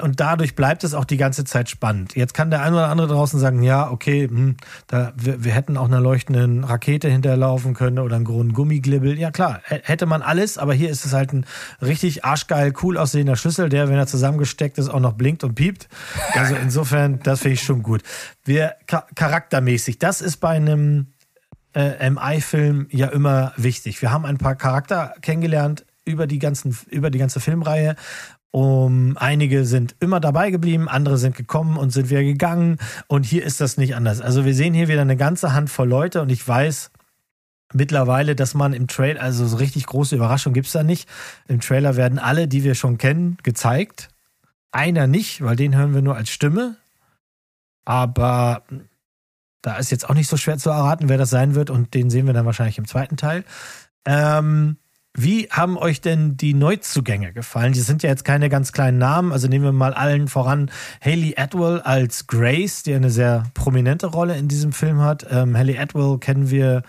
[0.00, 2.16] Und dadurch bleibt es auch die ganze Zeit spannend.
[2.16, 4.56] Jetzt kann der eine oder andere draußen sagen, ja, okay, hm,
[4.88, 9.16] da, wir, wir hätten auch einer leuchtenden Rakete hinterlaufen können oder einen großen Gummiglibbel.
[9.16, 11.46] Ja klar, hätte man alles, aber hier ist es halt ein
[11.80, 15.88] richtig arschgeil, cool aussehender Schlüssel, der, wenn er zusammengesteckt ist, auch noch blinkt und piept.
[16.32, 18.02] Also insofern, das finde ich schon gut.
[18.44, 18.74] Wir
[19.14, 21.12] charaktermäßig, das ist bei einem
[21.72, 24.02] äh, MI-Film ja immer wichtig.
[24.02, 27.94] Wir haben ein paar Charakter kennengelernt über die ganzen, über die ganze Filmreihe.
[28.54, 32.78] Um, einige sind immer dabei geblieben, andere sind gekommen und sind wieder gegangen.
[33.08, 34.20] Und hier ist das nicht anders.
[34.20, 36.92] Also wir sehen hier wieder eine ganze Handvoll Leute und ich weiß
[37.72, 41.08] mittlerweile, dass man im Trailer, also so richtig große Überraschung gibt's da nicht.
[41.48, 44.10] Im Trailer werden alle, die wir schon kennen, gezeigt.
[44.70, 46.76] Einer nicht, weil den hören wir nur als Stimme.
[47.84, 48.62] Aber
[49.62, 52.08] da ist jetzt auch nicht so schwer zu erraten, wer das sein wird und den
[52.08, 53.42] sehen wir dann wahrscheinlich im zweiten Teil.
[54.06, 54.76] Ähm,
[55.16, 57.72] wie haben euch denn die Neuzugänge gefallen?
[57.72, 59.32] Die sind ja jetzt keine ganz kleinen Namen.
[59.32, 64.36] Also nehmen wir mal allen voran Haley Atwell als Grace, die eine sehr prominente Rolle
[64.36, 65.26] in diesem Film hat.
[65.30, 66.82] Ähm, Haley Atwell kennen wir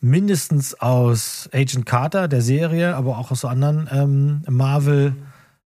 [0.00, 5.14] mindestens aus Agent Carter, der Serie, aber auch aus so anderen ähm, Marvel-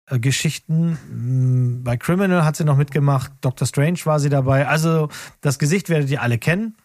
[0.08, 1.00] Geschichten.
[1.10, 4.68] Mm, bei Criminal hat sie noch mitgemacht, Doctor Strange war sie dabei.
[4.68, 5.10] Also
[5.42, 6.76] das Gesicht werdet ihr alle kennen.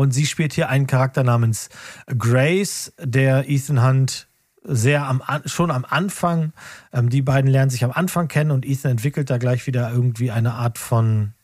[0.00, 1.68] Und sie spielt hier einen Charakter namens
[2.06, 4.28] Grace, der Ethan Hunt
[4.62, 6.54] sehr am, schon am Anfang,
[6.94, 10.30] ähm, die beiden lernen sich am Anfang kennen und Ethan entwickelt da gleich wieder irgendwie
[10.30, 11.34] eine Art von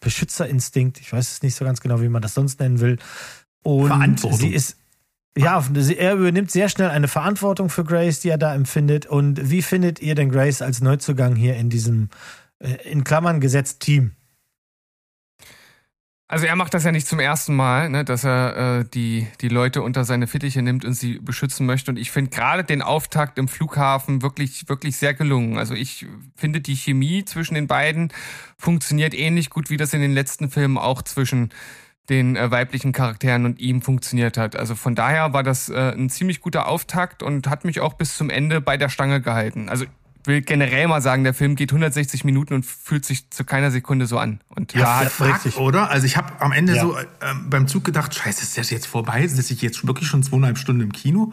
[0.00, 1.00] Beschützerinstinkt.
[1.00, 2.98] Ich weiß es nicht so ganz genau, wie man das sonst nennen will.
[3.62, 4.76] Und sie ist,
[5.38, 5.64] ja,
[5.96, 9.06] er übernimmt sehr schnell eine Verantwortung für Grace, die er da empfindet.
[9.06, 12.08] Und wie findet ihr denn Grace als Neuzugang hier in diesem,
[12.58, 14.16] äh, in Klammern gesetzt, Team?
[16.26, 19.48] Also er macht das ja nicht zum ersten Mal, ne, dass er äh, die, die
[19.48, 21.90] Leute unter seine Fittiche nimmt und sie beschützen möchte.
[21.90, 25.58] Und ich finde gerade den Auftakt im Flughafen wirklich, wirklich sehr gelungen.
[25.58, 28.10] Also ich finde, die Chemie zwischen den beiden
[28.56, 31.50] funktioniert ähnlich gut, wie das in den letzten Filmen auch zwischen
[32.08, 34.56] den äh, weiblichen Charakteren und ihm funktioniert hat.
[34.56, 38.16] Also von daher war das äh, ein ziemlich guter Auftakt und hat mich auch bis
[38.16, 39.68] zum Ende bei der Stange gehalten.
[39.68, 39.84] Also
[40.26, 44.06] will generell mal sagen, der Film geht 160 Minuten und fühlt sich zu keiner Sekunde
[44.06, 44.40] so an.
[44.48, 45.90] Und ja, ja richtig, oder?
[45.90, 46.82] Also ich habe am Ende ja.
[46.82, 47.04] so äh,
[47.46, 49.26] beim Zug gedacht, scheiße, ist das jetzt vorbei?
[49.26, 51.32] Sitze ich jetzt wirklich schon zweieinhalb Stunden im Kino?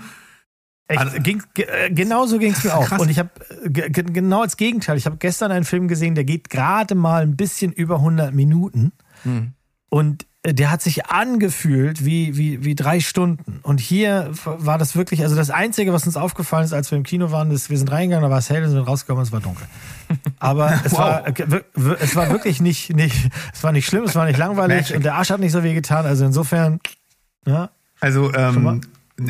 [0.88, 2.86] Echt, also, ging, äh, genau so ging es mir auch.
[2.86, 3.02] Krass.
[3.02, 3.30] Und ich habe
[3.70, 4.98] genau als Gegenteil.
[4.98, 8.92] Ich habe gestern einen Film gesehen, der geht gerade mal ein bisschen über 100 Minuten.
[9.24, 9.54] Hm.
[9.90, 13.60] Und äh, der hat sich angefühlt wie, wie, wie drei Stunden.
[13.62, 17.04] Und hier war das wirklich, also das Einzige, was uns aufgefallen ist, als wir im
[17.04, 19.68] Kino waren, ist, wir sind reingegangen, da war es hell, sind rausgekommen es war dunkel.
[20.40, 21.00] Aber es, wow.
[21.00, 21.24] war,
[22.02, 24.98] es war wirklich nicht, nicht, es war nicht schlimm, es war nicht langweilig Magic.
[24.98, 26.08] und der Arsch hat nicht so weh getan.
[26.08, 26.80] Also insofern,
[27.46, 27.70] ja.
[28.00, 28.82] Also, ähm,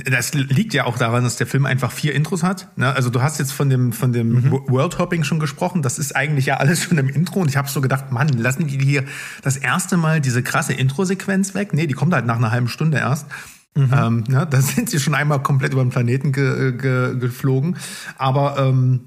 [0.09, 2.67] das liegt ja auch daran, dass der Film einfach vier Intros hat.
[2.77, 2.93] Ne?
[2.93, 4.51] Also du hast jetzt von dem von dem mhm.
[4.67, 5.81] World Hopping schon gesprochen.
[5.81, 7.39] Das ist eigentlich ja alles schon im Intro.
[7.39, 9.03] Und ich habe so gedacht, Mann, lassen die hier
[9.41, 11.73] das erste Mal diese krasse Intro-Sequenz weg?
[11.73, 13.27] Nee, die kommt halt nach einer halben Stunde erst.
[13.75, 13.89] Mhm.
[13.93, 14.47] Ähm, ne?
[14.49, 17.77] Da sind sie schon einmal komplett über den Planeten ge ge geflogen.
[18.17, 19.01] Aber ähm,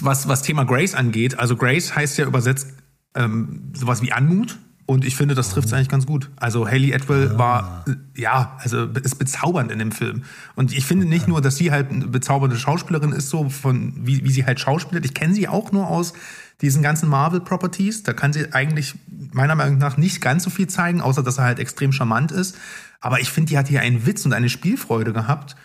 [0.00, 2.68] was was Thema Grace angeht, also Grace heißt ja übersetzt
[3.14, 4.58] ähm, sowas wie Anmut.
[4.86, 6.30] Und ich finde, das trifft es eigentlich ganz gut.
[6.36, 7.38] Also Haley Atwell ah.
[7.38, 10.24] war, ja, also ist bezaubernd in dem Film.
[10.56, 14.24] Und ich finde nicht nur, dass sie halt eine bezaubernde Schauspielerin ist, so von wie,
[14.24, 15.04] wie sie halt schauspielt.
[15.04, 16.12] Ich kenne sie auch nur aus
[16.60, 18.02] diesen ganzen Marvel-Properties.
[18.02, 18.94] Da kann sie eigentlich
[19.32, 22.58] meiner Meinung nach nicht ganz so viel zeigen, außer dass er halt extrem charmant ist.
[23.00, 25.56] Aber ich finde, die hat hier einen Witz und eine Spielfreude gehabt.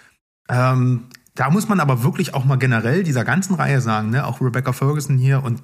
[0.50, 1.06] Ähm,
[1.36, 4.26] da muss man aber wirklich auch mal generell dieser ganzen Reihe sagen, ne?
[4.26, 5.62] Auch Rebecca Ferguson hier und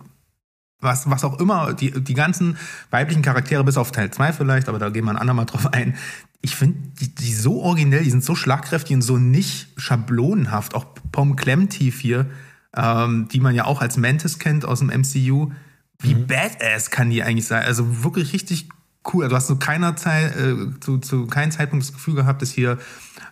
[0.82, 2.58] was, was auch immer, die, die ganzen
[2.92, 5.96] weiblichen Charaktere, bis auf Teil 2 vielleicht, aber da gehen wir ein andermal drauf ein.
[6.42, 10.76] Ich finde die, die so originell, die sind so schlagkräftig und so nicht schablonenhaft.
[10.76, 12.28] Auch Pom Clemtief hier,
[12.76, 15.52] ähm, die man ja auch als Mantis kennt aus dem MCU.
[16.00, 16.28] Wie mhm.
[16.28, 17.64] badass kann die eigentlich sein?
[17.64, 18.70] Also wirklich richtig
[19.14, 19.24] cool.
[19.24, 22.52] Also du hast zu keiner Zeit, äh, zu, zu keinem Zeitpunkt das Gefühl gehabt, dass
[22.52, 22.78] hier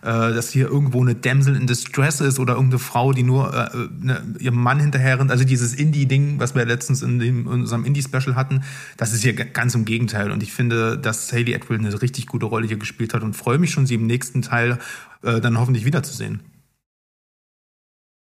[0.08, 3.70] dass hier irgendwo eine Damsel in Distress ist oder irgendeine Frau, die nur äh,
[4.02, 5.32] ne, ihrem Mann hinterher rennt.
[5.32, 8.64] Also dieses Indie-Ding, was wir letztens in, dem, in unserem Indie-Special hatten,
[8.98, 10.32] das ist hier ganz im Gegenteil.
[10.32, 13.58] Und ich finde, dass Haley Atwell eine richtig gute Rolle hier gespielt hat und freue
[13.58, 14.78] mich schon, sie im nächsten Teil
[15.24, 16.42] äh, dann hoffentlich wiederzusehen.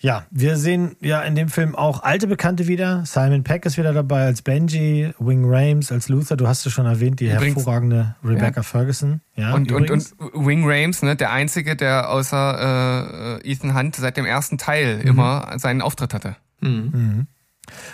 [0.02, 3.04] Ja, wir sehen ja in dem Film auch alte Bekannte wieder.
[3.06, 6.36] Simon Peck ist wieder dabei als Benji, Wing Rames als Luther.
[6.36, 8.64] Du hast es schon erwähnt, die übrigens, hervorragende Rebecca ja.
[8.64, 9.22] Ferguson.
[9.36, 14.18] Ja, und, und, und Wing Rames, ne, der einzige, der außer äh, Ethan Hunt seit
[14.18, 15.08] dem ersten Teil mhm.
[15.08, 16.36] immer seinen Auftritt hatte.
[16.60, 17.28] Mhm.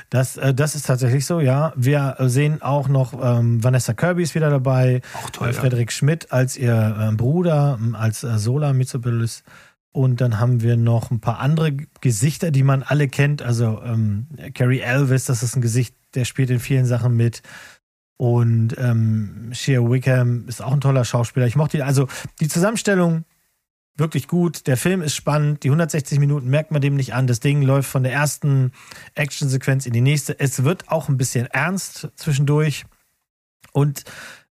[0.10, 1.72] Das, äh, das ist tatsächlich so, ja.
[1.76, 5.02] Wir sehen auch noch, ähm, Vanessa Kirby ist wieder dabei.
[5.24, 9.44] Auch toll, äh, Frederik Schmidt als ihr äh, Bruder, ähm, als äh, Sola Mitsubilis.
[9.93, 13.41] Und dann haben wir noch ein paar andere Gesichter, die man alle kennt.
[13.41, 17.41] Also ähm, Carrie Elvis, das ist ein Gesicht, der spielt in vielen Sachen mit.
[18.15, 21.47] Und ähm, Shea Wickham ist auch ein toller Schauspieler.
[21.47, 22.08] Ich mochte die, also
[22.39, 23.25] die Zusammenstellung
[23.97, 24.67] wirklich gut.
[24.67, 25.63] Der Film ist spannend.
[25.63, 27.27] Die 160 Minuten merkt man dem nicht an.
[27.27, 28.71] Das Ding läuft von der ersten
[29.15, 30.39] Actionsequenz in die nächste.
[30.39, 32.86] Es wird auch ein bisschen ernst zwischendurch.
[33.73, 34.04] Und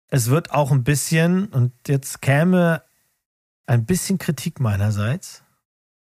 [0.10, 2.82] es wird auch ein bisschen, und jetzt käme
[3.70, 5.44] ein bisschen Kritik meinerseits,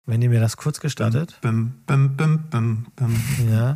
[0.05, 1.37] wenn ihr mir das kurz gestattet.
[1.41, 3.75] Bim, bim, bim, bim, bim, Ja.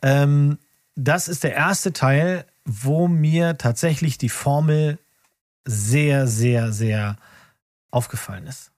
[0.00, 0.58] Ähm,
[0.94, 5.00] das ist der erste Teil, wo mir tatsächlich die Formel
[5.64, 7.16] sehr, sehr, sehr
[7.90, 8.70] aufgefallen ist.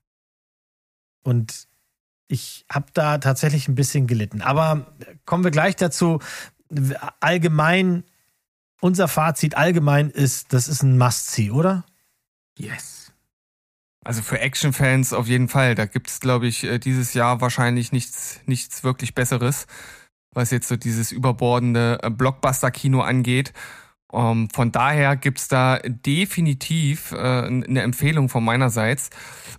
[1.23, 1.69] Und
[2.27, 4.41] ich habe da tatsächlich ein bisschen gelitten.
[4.41, 4.95] Aber
[5.27, 6.21] kommen wir gleich dazu.
[7.21, 8.05] Allgemein,
[8.81, 11.85] unser Fazit allgemein ist, das ist ein Must-See, oder?
[12.57, 12.98] Yes.
[14.09, 15.75] Also für Action-Fans auf jeden Fall.
[15.75, 19.67] Da gibt es, glaube ich, äh, dieses Jahr wahrscheinlich nichts, nichts wirklich Besseres,
[20.33, 23.53] was jetzt so dieses überbordende äh, Blockbuster-Kino angeht.
[24.11, 29.11] Um, von daher gibt's da definitiv äh, eine Empfehlung von meinerseits.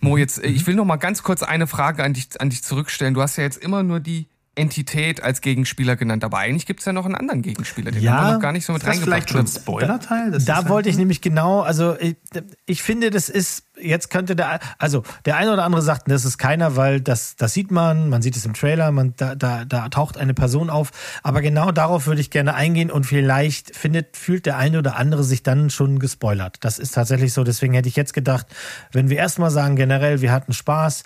[0.02, 2.64] Mo, jetzt, äh, ich will noch mal ganz kurz eine Frage an dich, an dich
[2.64, 3.14] zurückstellen.
[3.14, 6.94] Du hast ja jetzt immer nur die Entität als Gegenspieler genannt, aber eigentlich gibt's ja
[6.94, 8.14] noch einen anderen Gegenspieler, den Ja.
[8.14, 9.30] haben wir noch gar nicht so mit Ist das reingebracht.
[9.30, 10.32] vielleicht schon ein Spoiler-Teil?
[10.32, 12.18] Das Da wollte ich halt- nämlich genau, also ich,
[12.66, 16.38] ich finde, das ist, jetzt könnte der, also der eine oder andere sagt, das ist
[16.38, 19.90] keiner, weil das, das sieht man, man sieht es im Trailer, man, da, da, da
[19.90, 20.92] taucht eine Person auf.
[21.24, 25.24] Aber genau darauf würde ich gerne eingehen und vielleicht findet, fühlt der eine oder andere
[25.24, 26.58] sich dann schon gespoilert.
[26.62, 27.44] Das ist tatsächlich so.
[27.44, 28.48] Deswegen hätte ich jetzt gedacht,
[28.92, 31.04] wenn wir erstmal sagen, generell, wir hatten Spaß,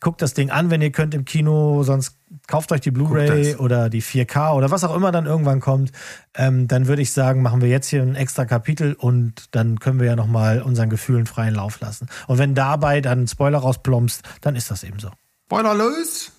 [0.00, 3.88] guckt das Ding an, wenn ihr könnt im Kino, sonst kauft euch die Blu-ray oder
[3.90, 5.92] die 4K oder was auch immer dann irgendwann kommt,
[6.34, 10.00] ähm, dann würde ich sagen, machen wir jetzt hier ein extra Kapitel und dann können
[10.00, 12.08] wir ja nochmal unseren Gefühlen freien Lauf lassen.
[12.26, 15.10] Und wenn dabei dann ein Spoiler rausplompst, dann ist das eben so.
[15.46, 16.32] Spoiler los!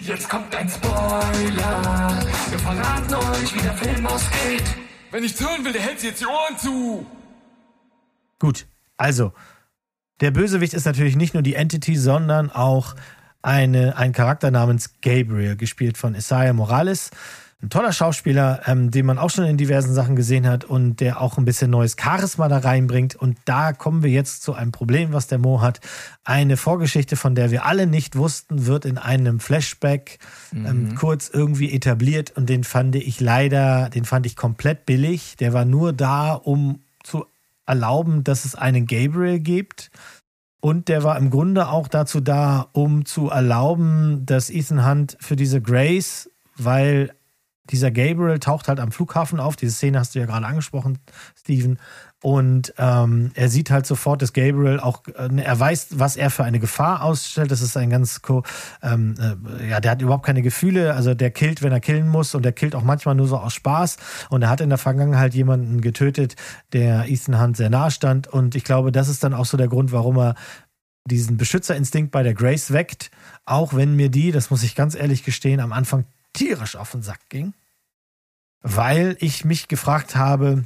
[0.00, 2.22] Jetzt kommt ein Spoiler.
[2.50, 4.64] Wir verraten euch, wie der Film ausgeht.
[5.10, 7.06] Wenn ich's hören will, der hält sich jetzt die Ohren zu.
[8.38, 9.32] Gut, also,
[10.20, 12.94] der Bösewicht ist natürlich nicht nur die Entity, sondern auch
[13.44, 17.10] eine, ein Charakter namens Gabriel, gespielt von Isaiah Morales.
[17.62, 21.20] Ein toller Schauspieler, ähm, den man auch schon in diversen Sachen gesehen hat und der
[21.20, 23.16] auch ein bisschen neues Charisma da reinbringt.
[23.16, 25.80] Und da kommen wir jetzt zu einem Problem, was der Mo hat.
[26.24, 30.18] Eine Vorgeschichte, von der wir alle nicht wussten, wird in einem Flashback
[30.52, 35.36] ähm, kurz irgendwie etabliert und den fand ich leider, den fand ich komplett billig.
[35.38, 37.24] Der war nur da, um zu
[37.66, 39.90] erlauben, dass es einen Gabriel gibt.
[40.64, 45.36] Und der war im Grunde auch dazu da, um zu erlauben, dass Ethan Hunt für
[45.36, 47.12] diese Grace, weil
[47.64, 49.56] dieser Gabriel taucht halt am Flughafen auf.
[49.56, 51.00] Diese Szene hast du ja gerade angesprochen,
[51.38, 51.78] Steven.
[52.24, 56.42] Und ähm, er sieht halt sofort, dass Gabriel auch, äh, er weiß, was er für
[56.42, 57.50] eine Gefahr ausstellt.
[57.50, 58.22] Das ist ein ganz,
[58.82, 60.94] ähm, äh, ja, der hat überhaupt keine Gefühle.
[60.94, 62.34] Also der killt, wenn er killen muss.
[62.34, 63.98] Und der killt auch manchmal nur so aus Spaß.
[64.30, 66.36] Und er hat in der Vergangenheit jemanden getötet,
[66.72, 68.26] der Ethan Hunt sehr nahe stand.
[68.26, 70.34] Und ich glaube, das ist dann auch so der Grund, warum er
[71.06, 73.10] diesen Beschützerinstinkt bei der Grace weckt.
[73.44, 77.02] Auch wenn mir die, das muss ich ganz ehrlich gestehen, am Anfang tierisch auf den
[77.02, 77.52] Sack ging.
[78.62, 80.64] Weil ich mich gefragt habe,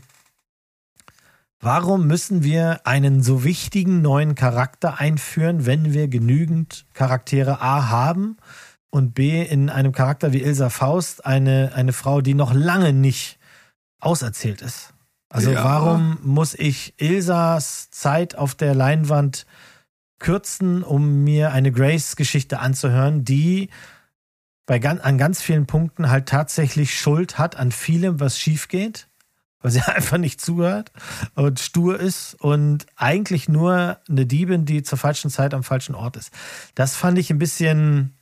[1.61, 8.37] Warum müssen wir einen so wichtigen neuen Charakter einführen, wenn wir genügend Charaktere A haben
[8.90, 13.38] und B in einem Charakter wie Ilsa Faust eine, eine Frau, die noch lange nicht
[13.99, 14.94] auserzählt ist?
[15.31, 15.64] Also Ja.
[15.64, 19.44] warum muss ich Ilsas Zeit auf der Leinwand
[20.21, 23.68] kürzen, um mir eine Grace-Geschichte anzuhören, die
[24.66, 29.09] bei an ganz vielen Punkten halt tatsächlich Schuld hat an vielem, was schief geht?
[29.61, 30.92] Weil sie einfach nicht zuhört
[31.35, 36.16] und stur ist und eigentlich nur eine Diebin, die zur falschen Zeit am falschen Ort
[36.16, 36.33] ist.
[36.75, 38.16] Das fand ich ein bisschen,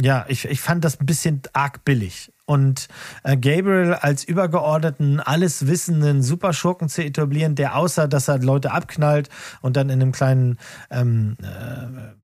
[0.00, 2.32] ja, ich, ich fand das ein bisschen arg billig.
[2.46, 2.88] Und
[3.24, 9.28] äh, Gabriel als übergeordneten, alles wissenden Superschurken zu etablieren, der außer, dass er Leute abknallt
[9.60, 10.58] und dann in einem kleinen
[10.90, 12.14] ähm, äh,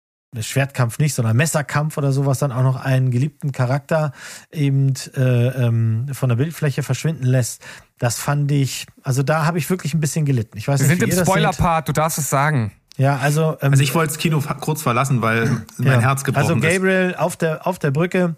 [0.41, 4.13] Schwertkampf nicht, sondern Messerkampf oder sowas dann auch noch einen geliebten Charakter
[4.51, 7.63] eben äh, ähm, von der Bildfläche verschwinden lässt.
[7.99, 10.59] Das fand ich, also da habe ich wirklich ein bisschen gelitten.
[10.59, 11.25] Ich weiß Wir nicht, sind im.
[11.25, 12.73] Spoiler-Part, du darfst es sagen.
[12.97, 16.01] Ja, also, ähm, Also ich wollte das Kino kurz verlassen, weil mein ja.
[16.01, 16.63] Herz gebrochen Also ist.
[16.63, 18.37] Gabriel auf der, auf der Brücke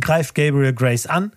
[0.00, 1.32] greift Gabriel Grace an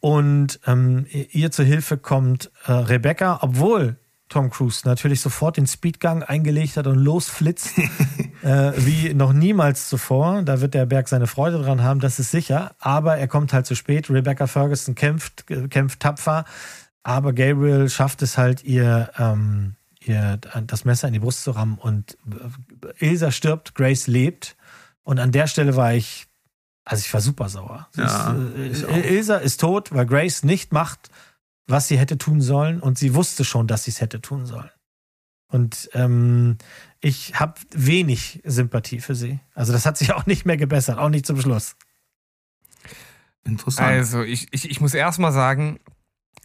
[0.00, 3.96] und ähm, ihr zur Hilfe kommt äh, Rebecca, obwohl
[4.32, 7.76] Tom Cruise natürlich sofort den Speedgang eingelegt hat und losflitzt,
[8.42, 10.40] äh, wie noch niemals zuvor.
[10.42, 12.74] Da wird der Berg seine Freude dran haben, das ist sicher.
[12.78, 14.08] Aber er kommt halt zu spät.
[14.08, 16.46] Rebecca Ferguson kämpft, kämpft tapfer.
[17.02, 21.76] Aber Gabriel schafft es halt, ihr, ähm, ihr das Messer in die Brust zu rammen.
[21.76, 22.16] Und
[22.98, 24.56] Ilsa stirbt, Grace lebt.
[25.02, 26.26] Und an der Stelle war ich,
[26.86, 27.86] also ich war super sauer.
[27.96, 31.10] Ja, ist, äh, Ilsa ist tot, weil Grace nicht macht,
[31.66, 34.70] was sie hätte tun sollen und sie wusste schon, dass sie es hätte tun sollen.
[35.48, 36.56] Und ähm,
[37.00, 39.38] ich habe wenig Sympathie für sie.
[39.54, 41.76] Also das hat sich auch nicht mehr gebessert, auch nicht zum Schluss.
[43.44, 43.86] Interessant.
[43.86, 45.78] Also ich, ich, ich muss erstmal sagen,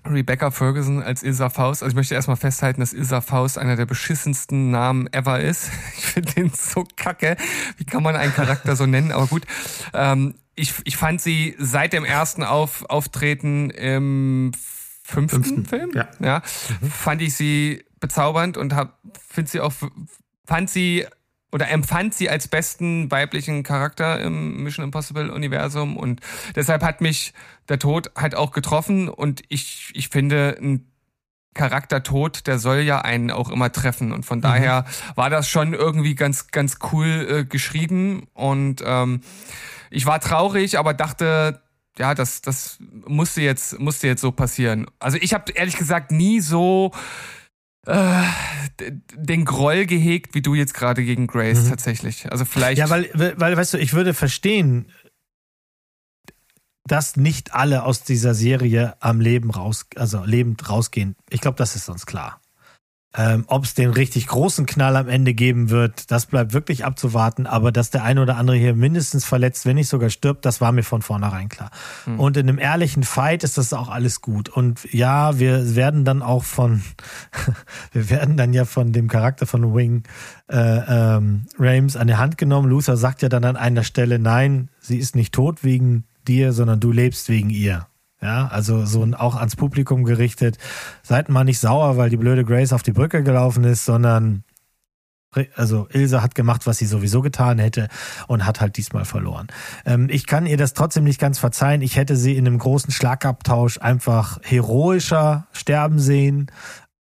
[0.05, 1.83] Rebecca Ferguson als Ilsa Faust.
[1.83, 5.71] Also ich möchte erstmal festhalten, dass Ilsa Faust einer der beschissensten Namen ever ist.
[5.97, 7.37] Ich finde den so kacke.
[7.77, 9.11] Wie kann man einen Charakter so nennen?
[9.11, 9.43] Aber gut.
[9.93, 14.51] Ähm, ich, ich fand sie seit dem ersten Auf, Auftreten im
[15.07, 16.07] fünften, Fünften, Film, ja.
[16.19, 16.41] ja.
[16.89, 19.71] Fand ich sie bezaubernd und hab, find sie auch,
[20.45, 21.05] fand sie
[21.51, 26.19] oder empfand sie als besten weiblichen Charakter im Mission Impossible Universum und
[26.55, 27.33] deshalb hat mich
[27.69, 30.91] der Tod halt auch getroffen und ich, ich finde, ein
[31.53, 36.15] Charaktertod, der soll ja einen auch immer treffen und von daher war das schon irgendwie
[36.15, 39.21] ganz, ganz cool äh, geschrieben und ähm,
[39.89, 41.61] ich war traurig, aber dachte,
[41.97, 44.87] ja, das, das musste jetzt, musste jetzt so passieren.
[44.99, 46.91] Also ich habe ehrlich gesagt nie so
[47.85, 48.23] äh,
[49.15, 52.31] den Groll gehegt, wie du jetzt gerade gegen Grace tatsächlich.
[52.31, 52.77] Also vielleicht.
[52.77, 54.91] Ja, weil, weil, weißt du, ich würde verstehen,
[56.85, 61.15] dass nicht alle aus dieser Serie am Leben raus, also lebend rausgehen.
[61.29, 62.41] Ich glaube, das ist uns klar.
[63.15, 67.47] Ähm, Ob es den richtig großen Knall am Ende geben wird, das bleibt wirklich abzuwarten.
[67.47, 70.71] Aber dass der eine oder andere hier mindestens verletzt, wenn nicht sogar stirbt, das war
[70.71, 71.71] mir von vornherein klar.
[72.17, 74.49] Und in einem ehrlichen Fight ist das auch alles gut.
[74.49, 76.83] Und ja, wir werden dann auch von,
[77.93, 80.03] wir werden dann ja von dem Charakter von Wing
[80.49, 82.69] äh, ähm, Rames an die Hand genommen.
[82.69, 86.79] Luther sagt ja dann an einer Stelle, nein, sie ist nicht tot wegen dir, sondern
[86.79, 87.87] du lebst wegen ihr.
[88.21, 90.57] Ja, also so ein- auch ans Publikum gerichtet.
[91.03, 94.43] Seid mal nicht sauer, weil die blöde Grace auf die Brücke gelaufen ist, sondern
[95.55, 97.89] also Ilse hat gemacht, was sie sowieso getan hätte
[98.27, 99.47] und hat halt diesmal verloren.
[99.85, 101.81] Ähm, ich kann ihr das trotzdem nicht ganz verzeihen.
[101.81, 106.47] Ich hätte sie in einem großen Schlagabtausch einfach heroischer sterben sehen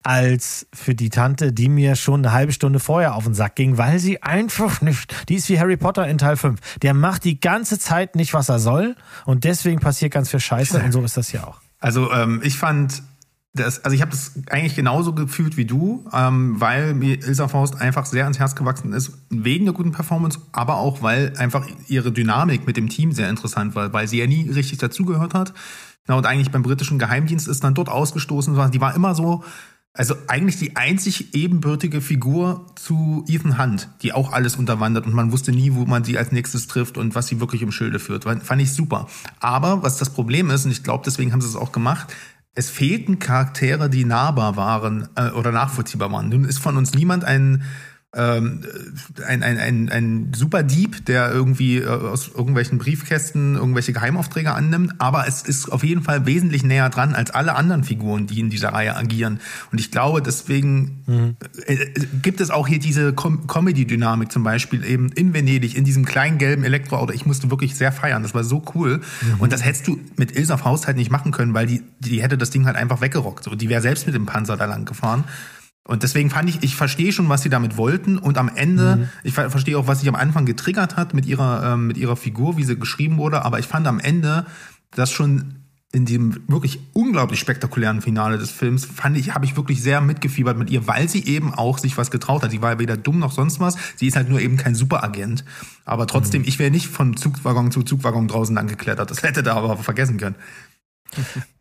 [0.04, 3.78] als für die Tante, die mir schon eine halbe Stunde vorher auf den Sack ging,
[3.78, 6.60] weil sie einfach nicht, die ist wie Harry Potter in Teil 5.
[6.82, 10.82] Der macht die ganze Zeit nicht, was er soll und deswegen passiert ganz viel Scheiße
[10.82, 11.60] und so ist das hier auch.
[11.80, 13.02] Also ähm, ich fand
[13.54, 17.82] das, also ich habe das eigentlich genauso gefühlt wie du, ähm, weil mir Ilsa Faust
[17.82, 22.14] einfach sehr ans Herz gewachsen ist, wegen der guten Performance, aber auch weil einfach ihre
[22.14, 25.54] Dynamik mit dem Team sehr interessant war, weil sie ja nie richtig dazugehört hat.
[26.08, 29.44] Ja, und eigentlich beim britischen Geheimdienst ist dann dort ausgestoßen, die war immer so,
[29.94, 35.32] also eigentlich die einzig ebenbürtige Figur zu Ethan Hunt, die auch alles unterwandert und man
[35.32, 38.24] wusste nie, wo man sie als nächstes trifft und was sie wirklich im Schilde führt.
[38.24, 39.08] Fand ich super.
[39.42, 42.14] Aber was das Problem ist, und ich glaube, deswegen haben sie es auch gemacht,
[42.56, 46.30] es fehlten Charaktere, die nahbar waren äh, oder nachvollziehbar waren.
[46.30, 47.64] Nun ist von uns niemand ein
[48.14, 48.66] ähm,
[49.26, 54.96] ein, ein, ein, ein super Dieb, der irgendwie äh, aus irgendwelchen Briefkästen irgendwelche Geheimaufträge annimmt,
[54.98, 58.50] aber es ist auf jeden Fall wesentlich näher dran als alle anderen Figuren, die in
[58.50, 59.40] dieser Reihe agieren.
[59.72, 61.78] Und ich glaube, deswegen äh,
[62.22, 66.38] gibt es auch hier diese Com Comedy-Dynamik zum Beispiel eben in Venedig, in diesem kleinen
[66.38, 67.14] gelben Elektroauto.
[67.14, 69.00] Ich musste wirklich sehr feiern, das war so cool.
[69.40, 72.38] Und das hättest du mit Ilsa Faust halt nicht machen können, weil die, die hätte
[72.38, 73.46] das Ding halt einfach weggerockt.
[73.46, 75.24] So, die wäre selbst mit dem Panzer da lang gefahren.
[75.88, 78.18] Und deswegen fand ich, ich verstehe schon, was sie damit wollten.
[78.18, 81.74] Und am Ende, ich ver verstehe auch, was sich am Anfang getriggert hat mit ihrer,
[81.74, 83.44] ähm, mit ihrer Figur, wie sie geschrieben wurde.
[83.44, 84.46] Aber ich fand am Ende,
[84.92, 85.56] dass schon
[85.94, 90.58] in dem wirklich unglaublich spektakulären Finale des Films, fand ich, habe ich wirklich sehr mitgefiebert
[90.58, 92.52] mit ihr, weil sie eben auch sich was getraut hat.
[92.52, 93.76] Sie war ja weder dumm noch sonst was.
[93.98, 95.44] Sie ist halt nur eben kein Superagent.
[95.84, 99.12] Aber trotzdem, ich wäre nicht von Zugwaggon zu Zugwaggon draußen angeklettert.
[99.12, 100.36] Das hätte da aber vergessen können.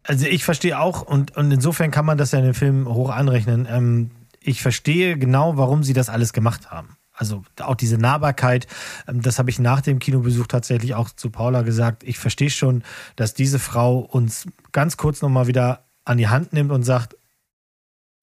[0.02, 3.10] Also ich verstehe auch und, und insofern kann man das ja in dem Film hoch
[3.10, 3.68] anrechnen.
[3.70, 4.10] Ähm,
[4.40, 6.96] ich verstehe genau, warum sie das alles gemacht haben.
[7.12, 8.66] Also auch diese Nahbarkeit,
[9.06, 12.02] ähm, das habe ich nach dem Kinobesuch tatsächlich auch zu Paula gesagt.
[12.02, 12.82] Ich verstehe schon,
[13.14, 17.16] dass diese Frau uns ganz kurz nochmal wieder an die Hand nimmt und sagt,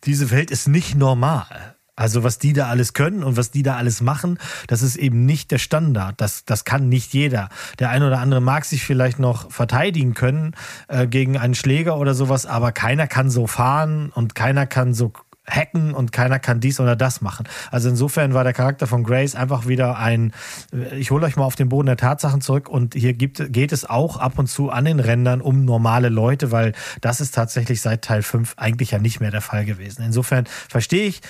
[0.04, 1.76] diese Welt ist nicht normal.
[1.98, 4.38] Also was die da alles können und was die da alles machen,
[4.68, 6.22] das ist eben nicht der Standard.
[6.22, 7.50] Das, das kann nicht jeder.
[7.80, 10.54] Der eine oder andere mag sich vielleicht noch verteidigen können
[10.88, 15.12] äh, gegen einen Schläger oder sowas, aber keiner kann so fahren und keiner kann so
[15.50, 17.48] hacken und keiner kann dies oder das machen.
[17.72, 20.34] Also insofern war der Charakter von Grace einfach wieder ein,
[20.74, 23.72] äh, ich hole euch mal auf den Boden der Tatsachen zurück und hier gibt, geht
[23.72, 27.82] es auch ab und zu an den Rändern um normale Leute, weil das ist tatsächlich
[27.82, 30.04] seit Teil 5 eigentlich ja nicht mehr der Fall gewesen.
[30.06, 31.22] Insofern verstehe ich,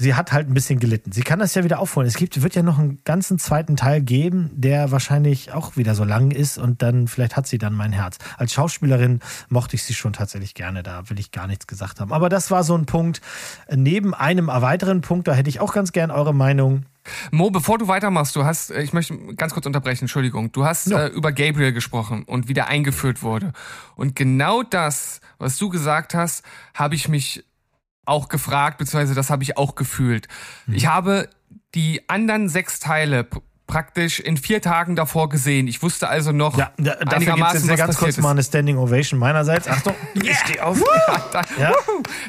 [0.00, 1.12] sie hat halt ein bisschen gelitten.
[1.12, 2.08] Sie kann das ja wieder aufholen.
[2.08, 6.04] Es gibt, wird ja noch einen ganzen zweiten Teil geben, der wahrscheinlich auch wieder so
[6.04, 8.16] lang ist und dann, vielleicht hat sie dann mein Herz.
[8.38, 9.20] Als Schauspielerin
[9.50, 12.12] mochte ich sie schon tatsächlich gerne, da will ich gar nichts gesagt haben.
[12.12, 13.20] Aber das war so ein Punkt.
[13.70, 16.86] Neben einem weiteren Punkt, da hätte ich auch ganz gern eure Meinung.
[17.30, 20.52] Mo, bevor du weitermachst, du hast, äh, ich möchte ganz kurz unterbrechen, Entschuldigung.
[20.52, 21.04] Du hast Ja.
[21.04, 23.52] äh, über Gabriel gesprochen und wie der eingeführt wurde.
[23.96, 26.42] Und genau das, was du gesagt hast,
[26.74, 27.44] habe ich mich
[28.10, 30.28] auch gefragt, beziehungsweise das habe ich auch gefühlt.
[30.66, 30.74] Mhm.
[30.74, 31.28] Ich habe
[31.74, 35.68] die anderen sechs Teile pr- praktisch in vier Tagen davor gesehen.
[35.68, 38.32] Ich wusste also noch Ja, da, einigermaßen, jetzt ja was ganz kurz passiert mal ist.
[38.32, 39.68] eine Standing Ovation meinerseits.
[39.68, 40.82] Achtung, ich stehe auf.
[41.32, 41.72] Da- Ja.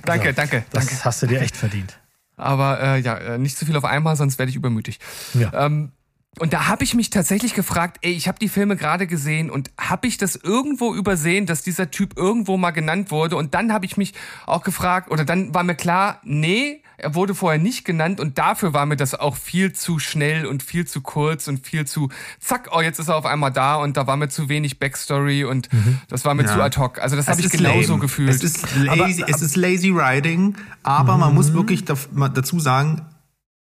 [0.05, 1.03] Danke, So, danke, Das danke.
[1.05, 1.97] hast du dir echt verdient.
[2.37, 4.99] Aber äh, ja, äh, nicht zu viel auf einmal, sonst werde ich übermütig.
[5.33, 5.51] Ja.
[5.65, 5.91] Ähm,
[6.39, 9.69] und da habe ich mich tatsächlich gefragt, ey, ich habe die Filme gerade gesehen und
[9.77, 13.35] habe ich das irgendwo übersehen, dass dieser Typ irgendwo mal genannt wurde?
[13.35, 14.13] Und dann habe ich mich
[14.47, 18.73] auch gefragt, oder dann war mir klar, nee, er wurde vorher nicht genannt und dafür
[18.73, 22.09] war mir das auch viel zu schnell und viel zu kurz und viel zu
[22.39, 25.43] zack, oh, jetzt ist er auf einmal da und da war mir zu wenig Backstory
[25.43, 25.67] und
[26.07, 26.53] das war mir Ja.
[26.53, 26.99] zu ad hoc.
[27.01, 28.01] Also das habe ich genauso lame.
[28.01, 28.29] gefühlt.
[28.29, 33.01] Es ist lazy, es ist lazy writing, aber man muss wirklich daf- mal dazu sagen,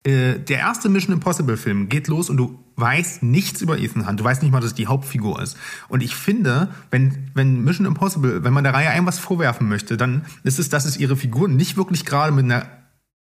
[0.06, 4.20] äh, der erste Mission Impossible Film geht los und du weißt nichts über Ethan Hunt.
[4.20, 5.56] Du weißt nicht mal, dass es die Hauptfigur ist.
[5.88, 9.96] Und ich finde, wenn, wenn Mission Impossible, wenn man der Reihe ein was vorwerfen möchte,
[9.96, 12.68] dann ist es, dass es ihre Figuren nicht wirklich gerade mit einer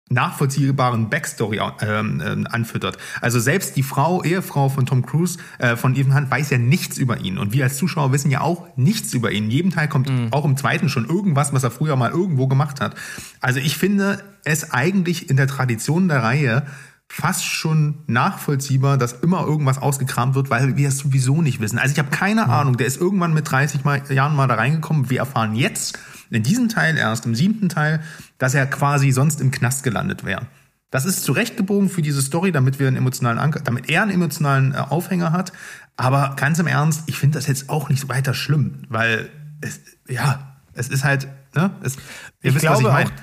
[0.09, 2.97] nachvollziehbaren Backstory ähm, ähm, anfüttert.
[3.21, 6.97] Also selbst die Frau, Ehefrau von Tom Cruise, äh, von Ethan Hunt, weiß ja nichts
[6.97, 7.39] über ihn.
[7.39, 9.45] Und wir als Zuschauer wissen ja auch nichts über ihn.
[9.45, 12.81] In jedem Teil kommt auch im zweiten schon irgendwas, was er früher mal irgendwo gemacht
[12.81, 12.95] hat.
[13.41, 16.65] Also ich finde es eigentlich in der Tradition der Reihe
[17.07, 21.79] fast schon nachvollziehbar, dass immer irgendwas ausgekramt wird, weil wir es sowieso nicht wissen.
[21.79, 25.09] Also ich habe keine Ahnung, der ist irgendwann mit 30 mal, Jahren mal da reingekommen.
[25.09, 25.97] Wir erfahren jetzt,
[26.31, 28.01] in diesem Teil erst, im siebten Teil,
[28.37, 30.47] dass er quasi sonst im Knast gelandet wäre.
[30.91, 34.73] Das ist zurechtgebogen für diese Story, damit wir einen emotionalen Anker, damit er einen emotionalen
[34.73, 35.51] äh, Aufhänger hat.
[35.97, 39.29] Aber ganz im Ernst, ich finde das jetzt auch nicht weiter schlimm, weil
[39.61, 42.01] es, ja, es ist halt, ne, es, ihr
[42.41, 43.09] Ich wisst, was glaube ich meine.
[43.09, 43.13] auch,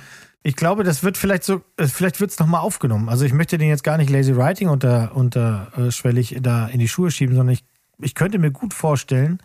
[0.42, 3.08] ich glaube, das wird vielleicht so, äh, vielleicht wird es nochmal aufgenommen.
[3.08, 7.10] Also ich möchte den jetzt gar nicht Lazy Writing unter, unterschwellig da in die Schuhe
[7.10, 7.64] schieben, sondern ich,
[8.00, 9.38] ich könnte mir gut vorstellen,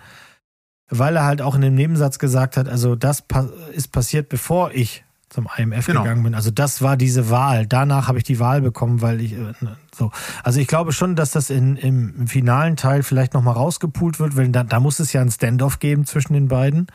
[0.89, 3.23] weil er halt auch in dem Nebensatz gesagt hat, also das
[3.73, 6.03] ist passiert, bevor ich zum IMF Genau.
[6.03, 6.35] gegangen bin.
[6.35, 7.67] Also das war diese Wahl.
[7.67, 9.53] Danach habe ich die Wahl bekommen, weil ich äh,
[9.95, 10.11] so.
[10.43, 14.37] Also ich glaube schon, dass das in, im, im finalen Teil vielleicht nochmal rausgepult wird,
[14.37, 16.87] weil da, da muss es ja einen Standoff geben zwischen den beiden.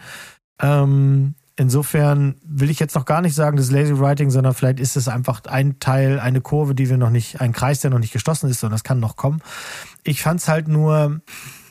[0.61, 4.81] Ähm, insofern will ich jetzt noch gar nicht sagen, das ist Lazy Writing, sondern vielleicht
[4.81, 7.99] ist es einfach ein Teil, eine Kurve, die wir noch nicht, ein Kreis, der noch
[7.99, 9.43] nicht geschlossen ist, sondern das kann noch kommen.
[10.05, 11.21] Ich fand's halt nur,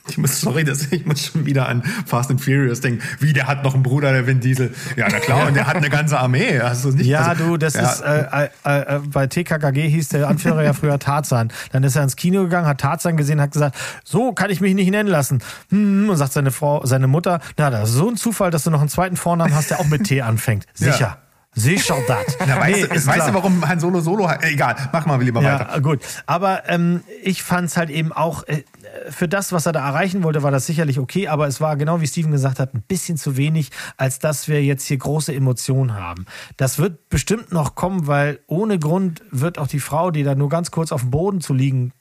[0.08, 3.04] Ich muss, sorry, dass ich muss schon wieder an Fast and Furious denken.
[3.20, 4.74] Wie, der hat noch einen Bruder, der Vin Diesel.
[4.96, 6.60] Ja, na klar, und der hat eine ganze Armee.
[6.60, 7.06] Hast du nicht?
[7.06, 10.74] ja, also, du, das ja, ist, äh, äh, äh, bei TKKG hieß der Anführer ja
[10.74, 11.52] früher Tarzan.
[11.72, 14.74] Dann ist er ins Kino gegangen, hat Tarzan gesehen, hat gesagt, so kann ich mich
[14.74, 15.44] nicht nennen lassen.
[15.70, 18.72] Hm, und sagt seine Frau, seine Mutter, na, das ist so ein Zufall, dass du
[18.72, 20.66] noch einen zweiten Vornamen hast, der auch mit T anfängt.
[20.74, 21.00] Sicher.
[21.00, 21.18] Ja.
[21.54, 22.38] Sicher das.
[22.48, 24.44] Na, weißt, Nee, du, weißt warum Han Solo Solo hat?
[24.44, 25.68] Egal, mach mal lieber weiter.
[25.74, 26.00] Ja, gut.
[26.26, 28.64] Aber ähm, ich fand es halt eben auch, äh,
[29.10, 32.02] für das, was er da erreichen wollte, war das sicherlich okay, aber es war genau
[32.02, 35.94] wie Steven gesagt hat, ein bisschen zu wenig, als dass wir jetzt hier große Emotionen
[35.94, 36.26] haben.
[36.58, 40.50] Das wird bestimmt noch kommen, weil ohne Grund wird auch die Frau, die da nur
[40.50, 41.94] ganz kurz auf dem Boden zu liegen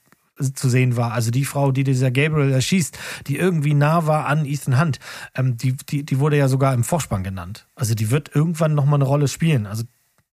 [0.55, 4.45] zu sehen war, also die Frau, die dieser Gabriel erschießt, die irgendwie nah war an
[4.45, 4.99] Ethan Hunt,
[5.35, 7.67] ähm, die, die, die wurde ja sogar im Vorspann genannt.
[7.75, 9.67] Also die wird irgendwann nochmal eine Rolle spielen.
[9.67, 9.83] Also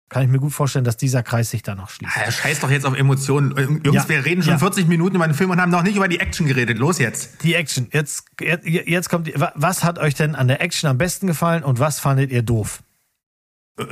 [0.08, 2.12] kann ich mir gut vorstellen, dass dieser Kreis sich da noch schließt.
[2.16, 3.54] Ah, scheiß doch jetzt auf Emotionen.
[3.84, 4.58] Jungs, Ja, wir reden schon ja.
[4.58, 6.78] 40 Minuten über den Film und haben noch nicht über die Action geredet.
[6.78, 7.42] Los jetzt.
[7.42, 7.88] Die Action.
[7.92, 9.26] Jetzt, jetzt, jetzt kommt.
[9.26, 12.30] die- wa- Was hat euch denn an der Action am besten gefallen und was fandet
[12.30, 12.82] ihr doof?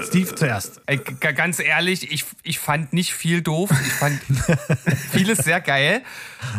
[0.02, 0.80] Steve zuerst.
[0.86, 3.70] Ey, g- ganz ehrlich, ich, ich fand nicht viel doof.
[3.70, 4.20] Ich fand
[5.12, 6.02] vieles sehr geil.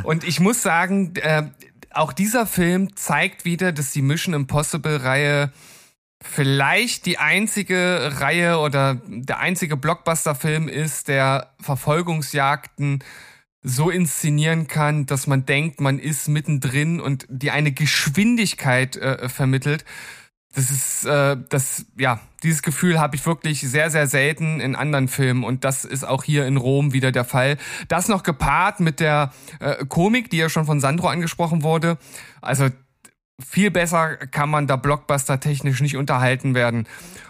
[0.03, 1.43] Und ich muss sagen, äh,
[1.91, 5.51] auch dieser Film zeigt wieder, dass die Mission Impossible-Reihe
[6.22, 13.03] vielleicht die einzige Reihe oder der einzige Blockbuster-Film ist, der Verfolgungsjagden
[13.63, 19.84] so inszenieren kann, dass man denkt, man ist mittendrin und die eine Geschwindigkeit äh, vermittelt.
[20.53, 25.07] Das ist, äh, das, ja, dieses Gefühl habe ich wirklich sehr, sehr selten in anderen
[25.07, 27.57] Filmen und das ist auch hier in Rom wieder der Fall.
[27.89, 31.97] Das noch gepaart mit der äh, Komik, die ja schon von Sandro angesprochen wurde.
[32.41, 32.70] Also
[33.44, 36.88] viel besser kann man da Blockbuster technisch nicht unterhalten werden.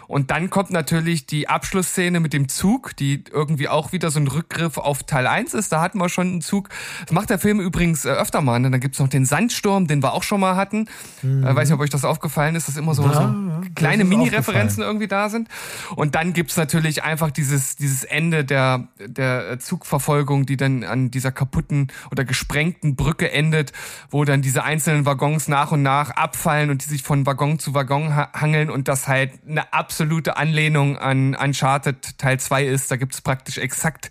[0.08, 4.26] Und dann kommt natürlich die Abschlussszene mit dem Zug, die irgendwie auch wieder so ein
[4.26, 5.70] Rückgriff auf Teil 1 ist.
[5.70, 6.70] Da hatten wir schon einen Zug.
[7.04, 8.58] Das macht der Film übrigens äh, öfter mal.
[8.58, 8.70] Ne?
[8.70, 10.88] Dann gibt's noch den Sandsturm, den wir auch schon mal hatten.
[11.22, 11.46] Mhm.
[11.46, 14.82] Äh, weiß nicht, ob euch das aufgefallen ist, dass immer so, ja, so kleine Mini-Referenzen
[14.82, 15.48] irgendwie da sind.
[15.94, 21.32] Und dann gibt's natürlich einfach dieses, dieses Ende der, der Zugverfolgung, die dann an dieser
[21.32, 23.72] kaputten oder gesprengten Brücke endet,
[24.08, 27.74] wo dann diese einzelnen Waggons nach und nach abfallen und die sich von Waggon zu
[27.74, 32.90] Waggon hangeln und das halt eine absolute Anlehnung an Uncharted Teil 2 ist.
[32.90, 34.10] Da gibt's praktisch exakt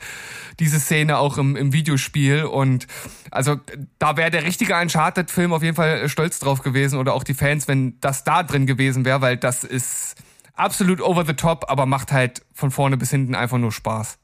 [0.59, 2.87] diese Szene auch im, im Videospiel und
[3.31, 3.57] also
[3.99, 7.67] da wäre der richtige Uncharted-Film auf jeden Fall stolz drauf gewesen oder auch die Fans,
[7.67, 10.15] wenn das da drin gewesen wäre, weil das ist
[10.55, 14.17] absolut over the top, aber macht halt von vorne bis hinten einfach nur Spaß.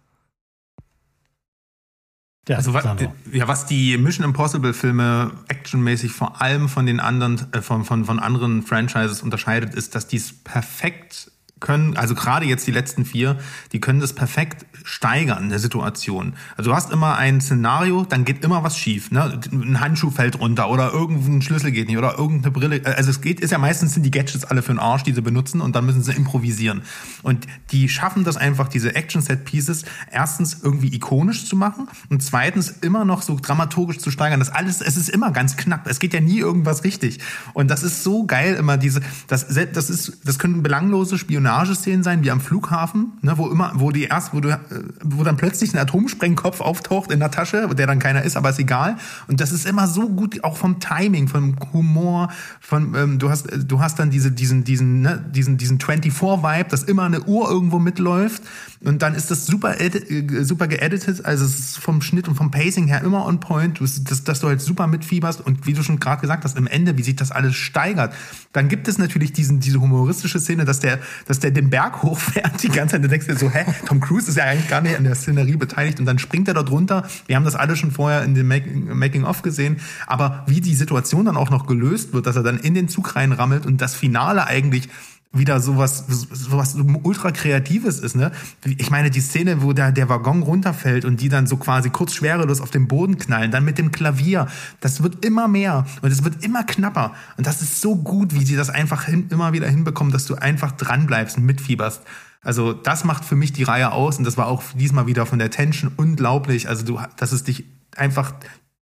[2.50, 2.84] Ja, also was,
[3.32, 8.04] ja, was die Mission Impossible Filme actionmäßig vor allem von den anderen, äh, von, von,
[8.04, 11.32] von anderen Franchises unterscheidet, ist, dass die es perfekt
[11.64, 13.40] können, also gerade jetzt die letzten vier,
[13.72, 16.34] die können das perfekt steigern, der Situation.
[16.58, 19.12] Also du hast immer ein Szenario, dann geht immer was schief.
[19.12, 19.40] Ne?
[19.52, 22.82] Ein Handschuh fällt runter oder irgendein Schlüssel geht nicht oder irgendeine Brille.
[22.86, 25.22] Also es geht, ist ja meistens sind die Gadgets alle für den Arsch, die sie
[25.22, 26.84] benutzen und dann müssen sie improvisieren.
[27.22, 33.06] Und die schaffen das einfach, diese Action-Set-Pieces erstens irgendwie ikonisch zu machen und zweitens immer
[33.06, 34.40] noch so dramaturgisch zu steigern.
[34.40, 35.88] Das alles, es ist immer ganz knapp.
[35.88, 37.20] Es geht ja nie irgendwas richtig.
[37.54, 42.04] Und das ist so geil immer diese, das, das ist, das können belanglose Spionage Spionageszenen
[42.04, 44.60] sein, wie am Flughafen, ne, wo immer, wo die erst, wo du, äh,
[45.04, 48.60] wo dann plötzlich ein Atomsprengkopf auftaucht in der Tasche, der dann keiner ist, aber ist
[48.60, 48.98] egal.
[49.28, 53.48] Und das ist immer so gut, auch vom Timing, vom Humor, von, ähm, du hast,
[53.52, 57.80] du hast dann diese, diesen, diesen, ne, diesen, diesen 24-Vibe, dass immer eine Uhr irgendwo
[57.80, 58.44] mitläuft.
[58.84, 62.52] Und dann ist das super, äh, super geeditet, also es ist vom Schnitt und vom
[62.52, 66.00] Pacing her immer on point, dass, dass du halt super mitfieberst und wie du schon
[66.00, 68.14] gerade gesagt hast, im Ende, wie sich das alles steigert.
[68.52, 72.62] Dann gibt es natürlich diesen, diese humoristische Szene, dass der, dass der den Berg hochfährt
[72.62, 73.04] die ganze Zeit.
[73.04, 75.58] Du denkst dir so, hä, Tom Cruise ist ja eigentlich gar nicht an der Szenerie
[75.58, 77.08] beteiligt und dann springt er dort runter.
[77.28, 79.78] Wir haben das alle schon vorher in dem Making-of gesehen.
[80.08, 83.16] Aber wie die Situation dann auch noch gelöst wird, dass er dann in den Zug
[83.16, 84.90] reinrammelt und das Finale eigentlich
[85.34, 88.32] wieder sowas, sowas ultra kreatives ist, ne?
[88.64, 92.14] Ich meine, die Szene, wo der, der Waggon runterfällt und die dann so quasi kurz
[92.14, 94.48] schwerelos auf den Boden knallen, dann mit dem Klavier,
[94.80, 97.14] das wird immer mehr und es wird immer knapper.
[97.36, 100.36] Und das ist so gut, wie sie das einfach hin, immer wieder hinbekommen, dass du
[100.36, 102.04] einfach dranbleibst und mitfieberst.
[102.44, 105.40] Also das macht für mich die Reihe aus und das war auch diesmal wieder von
[105.40, 106.68] der Tension unglaublich.
[106.68, 107.66] Also du, dass es dich
[107.96, 108.34] einfach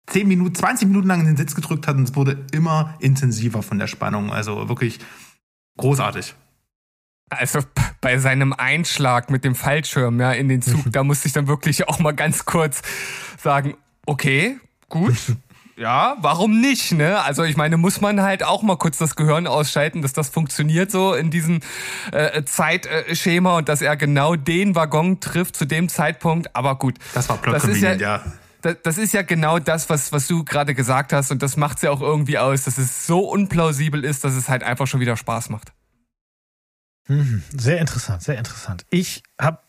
[0.08, 3.64] 10 Minuten, 20 Minuten lang in den Sitz gedrückt hat und es wurde immer intensiver
[3.64, 4.32] von der Spannung.
[4.32, 5.00] Also wirklich
[5.78, 6.36] großartig.
[7.30, 7.60] Also
[8.02, 11.88] bei seinem Einschlag mit dem Fallschirm ja in den Zug, da musste ich dann wirklich
[11.88, 12.82] auch mal ganz kurz
[13.38, 13.76] sagen,
[14.06, 14.58] okay,
[14.90, 15.16] gut.
[15.80, 17.22] Ja, warum nicht, ne?
[17.22, 20.92] Also ich meine, muss man halt auch mal kurz das Gehirn ausschalten, dass das funktioniert
[20.92, 21.62] so in diesem
[22.12, 26.54] äh, Zeitschema und dass er genau den Waggon trifft zu dem Zeitpunkt.
[26.54, 26.98] Aber gut.
[27.14, 28.22] Das war Plot das ist ja, ja.
[28.62, 31.82] Das, das ist ja genau das, was, was du gerade gesagt hast und das macht's
[31.82, 35.16] ja auch irgendwie aus, dass es so unplausibel ist, dass es halt einfach schon wieder
[35.16, 35.72] Spaß macht.
[37.08, 37.42] Mhm.
[37.58, 38.86] Sehr interessant, sehr interessant.
[38.90, 39.60] Ich habe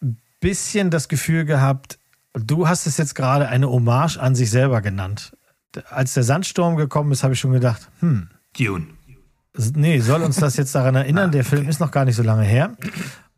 [0.00, 1.98] ein bisschen das Gefühl gehabt,
[2.32, 5.32] du hast es jetzt gerade eine Hommage an sich selber genannt.
[5.90, 8.30] Als der Sandsturm gekommen ist, habe ich schon gedacht, hm.
[8.56, 8.86] Dune.
[9.74, 11.32] Nee, soll uns das jetzt daran erinnern?
[11.32, 12.76] Der Film ist noch gar nicht so lange her.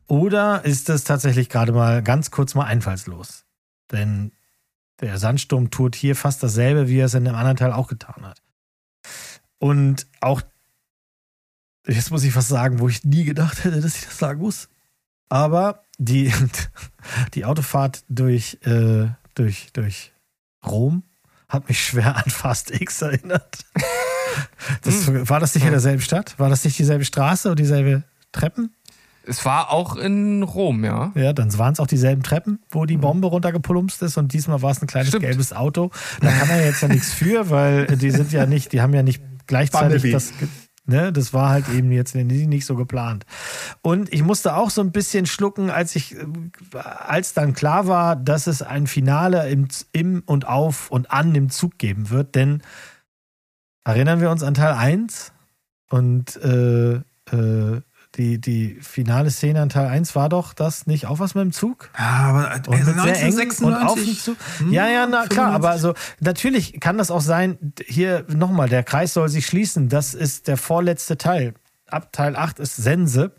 [0.07, 3.47] Oder ist das tatsächlich gerade mal ganz kurz mal einfallslos?
[3.91, 4.33] Denn
[5.01, 8.26] der Sandsturm tut hier fast dasselbe, wie er es in dem anderen Teil auch getan
[8.26, 8.43] hat.
[9.59, 10.43] Und auch
[11.87, 14.68] jetzt muss ich was sagen, wo ich nie gedacht hätte, dass ich das sagen muss.
[15.28, 16.33] Aber die,
[17.35, 20.12] die Autofahrt durch, äh, durch, durch
[20.66, 21.03] Rom
[21.51, 23.66] hat mich schwer an Fast X erinnert.
[24.82, 25.28] Das, hm.
[25.28, 26.38] war das nicht in derselben Stadt?
[26.38, 28.72] War das nicht dieselbe Straße und dieselbe Treppen?
[29.26, 31.11] Es war auch in Rom, ja.
[31.14, 34.70] Ja, dann waren es auch dieselben Treppen, wo die Bombe runtergeplumpst ist und diesmal war
[34.70, 35.24] es ein kleines Stimmt.
[35.24, 35.90] gelbes Auto.
[36.20, 39.03] Da kann er jetzt ja nichts für, weil die sind ja nicht, die haben ja
[39.03, 40.32] nicht gleichzeitig das,
[40.91, 43.24] Ne, das war halt eben jetzt nicht so geplant.
[43.80, 46.16] Und ich musste auch so ein bisschen schlucken, als ich,
[46.72, 51.49] als dann klar war, dass es ein Finale im, im und auf und an dem
[51.49, 52.34] Zug geben wird.
[52.34, 52.61] Denn
[53.84, 55.30] erinnern wir uns an Teil 1
[55.91, 57.80] und äh, äh,
[58.17, 61.53] die, die finale Szene an Teil 1 war doch das nicht auch was mit dem
[61.53, 61.91] Zug?
[61.97, 63.67] Ja, aber also 1996.
[63.67, 64.37] Und auf dem Zug.
[64.59, 68.83] Hm, ja, ja, na klar, aber also natürlich kann das auch sein, hier nochmal, der
[68.83, 69.89] Kreis soll sich schließen.
[69.89, 71.55] Das ist der vorletzte Teil.
[71.87, 73.33] Ab Teil 8 ist Sense.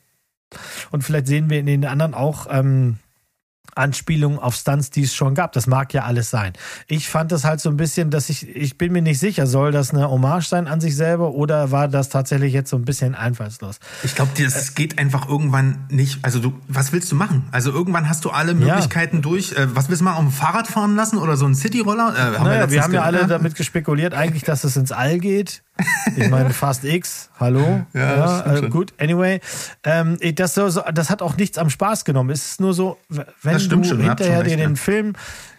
[0.91, 2.97] Und vielleicht sehen wir in den anderen auch ähm,
[3.75, 5.53] Anspielungen auf Stunts, die es schon gab.
[5.53, 6.53] Das mag ja alles sein.
[6.87, 9.71] Ich fand das halt so ein bisschen, dass ich, ich bin mir nicht sicher, soll
[9.71, 13.15] das eine Hommage sein an sich selber oder war das tatsächlich jetzt so ein bisschen
[13.15, 13.79] einfallslos?
[14.03, 16.19] Ich glaube, das geht einfach irgendwann nicht.
[16.23, 17.47] Also du, was willst du machen?
[17.51, 19.21] Also irgendwann hast du alle Möglichkeiten ja.
[19.21, 19.53] durch.
[19.53, 22.13] Äh, was willst du mal auf dem Fahrrad fahren lassen oder so ein Cityroller?
[22.13, 25.19] Äh, haben naja, wir, wir haben ja alle damit gespekuliert, eigentlich, dass es ins All
[25.19, 25.63] geht.
[26.15, 27.85] Ich meine, Fast X, hallo.
[27.93, 29.39] Ja, ja äh, gut, anyway.
[29.83, 32.29] Ähm, das, so, das hat auch nichts am Spaß genommen.
[32.29, 35.13] Es ist nur so, wenn du schon, hinterher dir den Film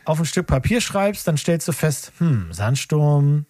[0.04, 3.46] auf ein Stück Papier schreibst, dann stellst du fest, hm, Sandsturm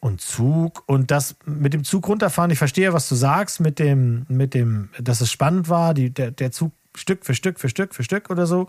[0.00, 2.50] und Zug und das mit dem Zug runterfahren.
[2.50, 6.30] Ich verstehe, was du sagst, mit dem, mit dem, dass es spannend war, die, der,
[6.30, 8.68] der Zug Stück für Stück für Stück für Stück oder so.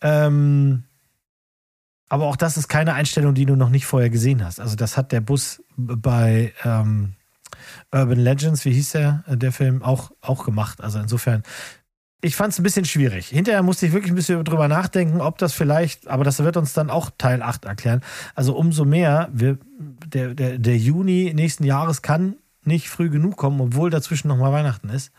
[0.00, 0.84] Ähm,
[2.08, 4.60] aber auch das ist keine Einstellung, die du noch nicht vorher gesehen hast.
[4.60, 7.14] Also das hat der Bus bei ähm,
[7.90, 10.80] Urban Legends, wie hieß der, der Film, auch, auch gemacht.
[10.80, 11.42] Also insofern,
[12.20, 13.28] ich fand es ein bisschen schwierig.
[13.28, 16.72] Hinterher musste ich wirklich ein bisschen drüber nachdenken, ob das vielleicht, aber das wird uns
[16.72, 18.02] dann auch Teil 8 erklären.
[18.34, 23.60] Also umso mehr, wir, der, der, der Juni nächsten Jahres kann nicht früh genug kommen,
[23.60, 25.12] obwohl dazwischen nochmal Weihnachten ist.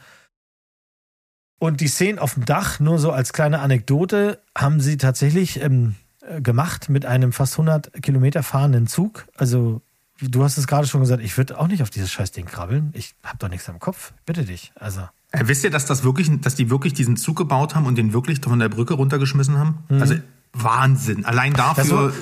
[1.60, 5.95] Und die Szenen auf dem Dach, nur so als kleine Anekdote, haben sie tatsächlich ähm,
[6.22, 9.28] äh, gemacht mit einem fast 100 Kilometer fahrenden Zug.
[9.38, 9.82] Also,
[10.22, 12.91] du hast es gerade schon gesagt, ich würde auch nicht auf dieses Scheißding krabbeln.
[12.93, 14.14] Ich habe doch nichts am Kopf.
[14.26, 14.72] Bitte dich.
[14.76, 15.01] Also.
[15.32, 18.14] Äh, wisst ihr, dass das wirklich, dass die wirklich diesen Zug gebaut haben und den
[18.14, 19.80] wirklich von der Brücke runtergeschmissen haben?
[19.89, 20.01] Mhm.
[20.01, 20.16] Also
[20.53, 21.26] Wahnsinn.
[21.26, 22.14] Allein dafür.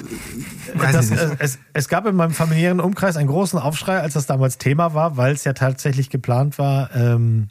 [0.74, 4.26] War, das, äh, es, es, gab in meinem familiären Umkreis einen großen Aufschrei, als das
[4.26, 7.50] damals Thema war, weil es ja tatsächlich geplant war, ähm,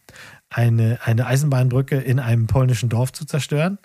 [0.48, 3.78] eine, eine Eisenbahnbrücke in einem polnischen Dorf zu zerstören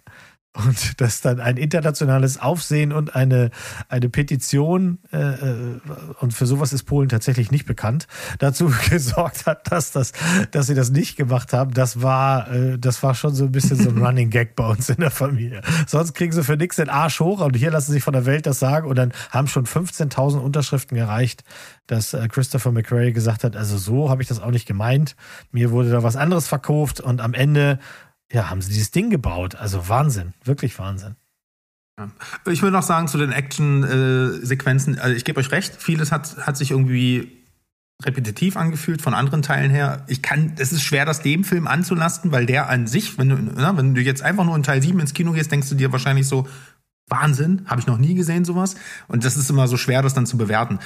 [0.55, 3.51] und dass dann ein internationales Aufsehen und eine,
[3.89, 5.79] eine Petition, äh, äh,
[6.19, 8.07] und für sowas ist Polen tatsächlich nicht bekannt,
[8.39, 10.13] dazu gesorgt hat, dass, das,
[10.51, 13.77] dass sie das nicht gemacht haben, das war, äh, das war schon so ein bisschen
[13.77, 15.61] so ein Running Gag bei uns in der Familie.
[15.87, 18.25] Sonst kriegen sie für nichts den Arsch hoch und hier lassen sie sich von der
[18.25, 21.43] Welt das sagen und dann haben schon 15.000 Unterschriften gereicht,
[21.87, 25.15] dass äh, Christopher McRae gesagt hat, also so habe ich das auch nicht gemeint.
[25.51, 27.79] Mir wurde da was anderes verkauft und am Ende
[28.35, 29.55] ja, haben sie dieses Ding gebaut.
[29.55, 31.15] Also Wahnsinn, wirklich Wahnsinn.
[32.45, 36.57] Ich will noch sagen zu den Action-Sequenzen, also ich gebe euch recht, vieles hat, hat
[36.57, 37.45] sich irgendwie
[38.03, 40.03] repetitiv angefühlt von anderen Teilen her.
[40.07, 43.37] Ich kann, es ist schwer, das dem Film anzulasten, weil der an sich, wenn du,
[43.37, 45.93] na, wenn du jetzt einfach nur in Teil 7 ins Kino gehst, denkst du dir
[45.93, 46.45] wahrscheinlich so,
[47.07, 48.75] Wahnsinn, habe ich noch nie gesehen sowas.
[49.07, 50.79] Und das ist immer so schwer, das dann zu bewerten.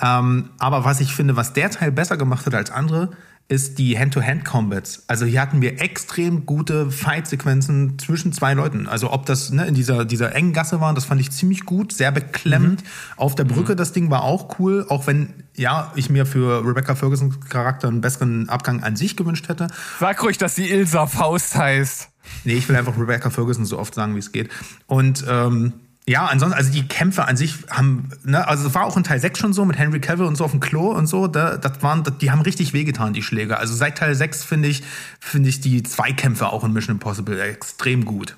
[0.00, 3.10] Ähm, aber was ich finde, was der Teil besser gemacht hat als andere,
[3.50, 5.04] ist die Hand-to-Hand-Combats.
[5.08, 8.86] Also hier hatten wir extrem gute Fight-Sequenzen zwischen zwei Leuten.
[8.86, 11.92] Also ob das ne, in dieser, dieser engen Gasse war, das fand ich ziemlich gut,
[11.92, 12.82] sehr beklemmend.
[12.82, 12.86] Mhm.
[13.16, 13.76] Auf der Brücke, mhm.
[13.76, 18.00] das Ding war auch cool, auch wenn, ja, ich mir für Rebecca Fergusons Charakter einen
[18.00, 19.66] besseren Abgang an sich gewünscht hätte.
[19.98, 22.09] Sag ruhig, dass die Ilsa Faust heißt.
[22.44, 24.50] Nee, ich will einfach Rebecca Ferguson so oft sagen, wie es geht.
[24.86, 25.74] Und ähm,
[26.06, 29.20] ja, ansonsten, also die Kämpfe an sich haben, ne, also es war auch in Teil
[29.20, 31.82] 6 schon so mit Henry Cavill und so auf dem Klo und so, da, das
[31.82, 33.58] waren, die haben richtig wehgetan, die Schläge.
[33.58, 34.82] Also seit Teil 6 finde ich,
[35.20, 38.36] finde ich die Zweikämpfe auch in Mission Impossible extrem gut.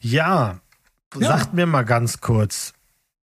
[0.00, 0.60] Ja,
[1.18, 1.26] ja.
[1.26, 2.73] sagt mir mal ganz kurz,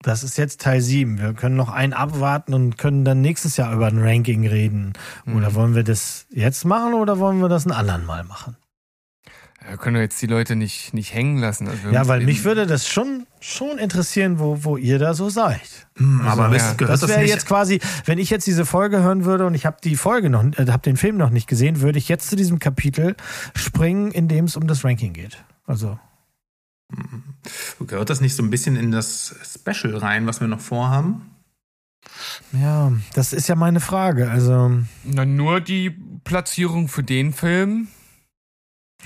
[0.06, 1.18] das ist jetzt Teil 7.
[1.18, 4.92] Wir können noch einen abwarten und können dann nächstes Jahr über ein Ranking reden.
[5.26, 5.54] Oder mhm.
[5.54, 8.56] wollen wir das jetzt machen oder wollen wir das ein anderen Mal machen?
[9.68, 11.66] Wir können jetzt die Leute nicht, nicht hängen lassen.
[11.66, 15.88] Also ja, weil mich würde das schon, schon interessieren, wo, wo ihr da so seid.
[15.96, 19.24] Hm, also, aber ja, das, das wäre jetzt quasi, wenn ich jetzt diese Folge hören
[19.24, 21.98] würde und ich habe die Folge noch, äh, habe den Film noch nicht gesehen, würde
[21.98, 23.16] ich jetzt zu diesem Kapitel
[23.56, 25.42] springen, in dem es um das Ranking geht.
[25.66, 25.98] Also.
[26.92, 27.22] Hm.
[27.86, 31.30] Gehört das nicht so ein bisschen in das Special rein, was wir noch vorhaben?
[32.52, 34.30] Ja, das ist ja meine Frage.
[34.30, 34.82] Also.
[35.04, 35.90] Na, nur die
[36.24, 37.88] Platzierung für den Film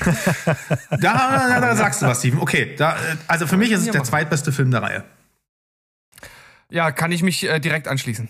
[0.91, 2.41] da, da, da, sagst du was, Steven.
[2.41, 5.05] Okay, da, also für mich ist es der zweitbeste Film der Reihe.
[6.71, 8.29] Ja, kann ich mich äh, direkt anschließen.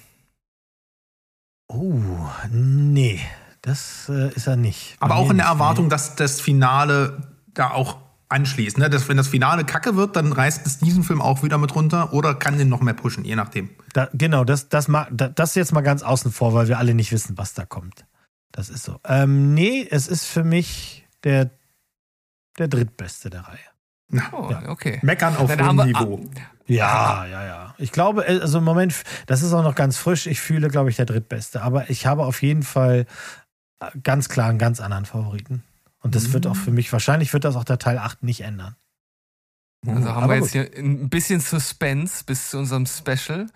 [1.69, 2.01] Oh,
[2.51, 3.21] nee,
[3.63, 4.97] das äh, ist er nicht.
[4.99, 5.91] Aber auch in der Erwartung, nee.
[5.91, 7.99] dass das Finale da auch
[8.31, 8.79] anschließt.
[8.79, 8.89] Ne?
[8.89, 12.13] Dass, wenn das Finale kacke wird, dann reißt es diesen Film auch wieder mit runter
[12.13, 13.71] oder kann den noch mehr pushen, je nachdem.
[13.93, 17.37] Da, genau, das, das, das jetzt mal ganz außen vor, weil wir alle nicht wissen,
[17.37, 18.07] was da kommt.
[18.53, 18.99] Das ist so.
[19.05, 21.51] Ähm, nee, es ist für mich der
[22.59, 23.59] der drittbeste der Reihe.
[24.33, 24.69] Oh, ja.
[24.69, 24.99] okay.
[25.03, 26.21] Meckern auf hohem Niveau.
[26.67, 27.75] Ja, ja, ja.
[27.79, 28.95] Ich glaube, äh, also im Moment,
[29.27, 30.27] das ist auch noch ganz frisch.
[30.27, 31.63] Ich fühle, glaube ich, der drittbeste.
[31.63, 33.07] Aber ich habe auf jeden Fall
[33.81, 35.63] äh, ganz klar einen ganz anderen Favoriten.
[36.01, 36.33] Und das mhm.
[36.35, 38.77] wird auch für mich, wahrscheinlich wird das auch der Teil 8 nicht ändern.
[39.87, 43.47] Also haben Aber wir jetzt hier ein bisschen Suspense bis zu unserem Special.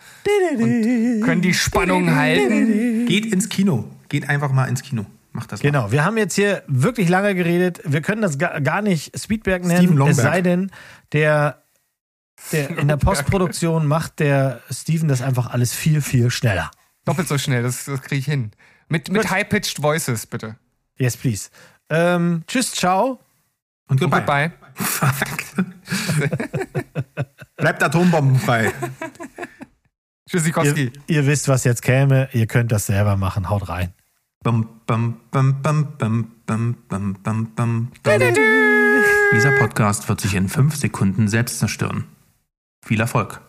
[0.57, 3.07] Und können die Spannung halten.
[3.07, 3.85] Geht ins Kino.
[4.09, 5.05] Geht einfach mal ins Kino.
[5.33, 5.69] Mach das mal.
[5.69, 7.81] Genau, wir haben jetzt hier wirklich lange geredet.
[7.85, 10.17] Wir können das ga- gar nicht Speedberg nennen, Steven Longberg.
[10.17, 10.71] es sei denn,
[11.13, 11.63] der,
[12.53, 16.71] der in der Postproduktion macht der Steven das einfach alles viel, viel schneller.
[17.05, 18.53] Doppelt so schnell, das, das kriege ich hin.
[18.89, 19.31] Mit, mit Gut.
[19.31, 20.57] high-pitched Voices, bitte.
[20.97, 21.51] Yes, please.
[21.91, 23.21] Ähm, tschüss, ciao.
[23.89, 24.21] Und goodbye.
[24.21, 24.53] Goodbye.
[27.57, 28.73] Bleibt atombombenfrei.
[30.35, 30.93] Ihr, Tschüssikowski.
[31.07, 32.29] ihr wisst, was jetzt käme.
[32.33, 33.51] Ihr könnt das selber machen.
[33.51, 33.93] Haut rein.
[34.43, 37.93] Bum, bum, bum, bum, bum, bum, bum, bum, bum.
[39.33, 42.05] Dieser Podcast wird sich in fünf Sekunden selbst zerstören.
[42.85, 43.41] Viel Erfolg.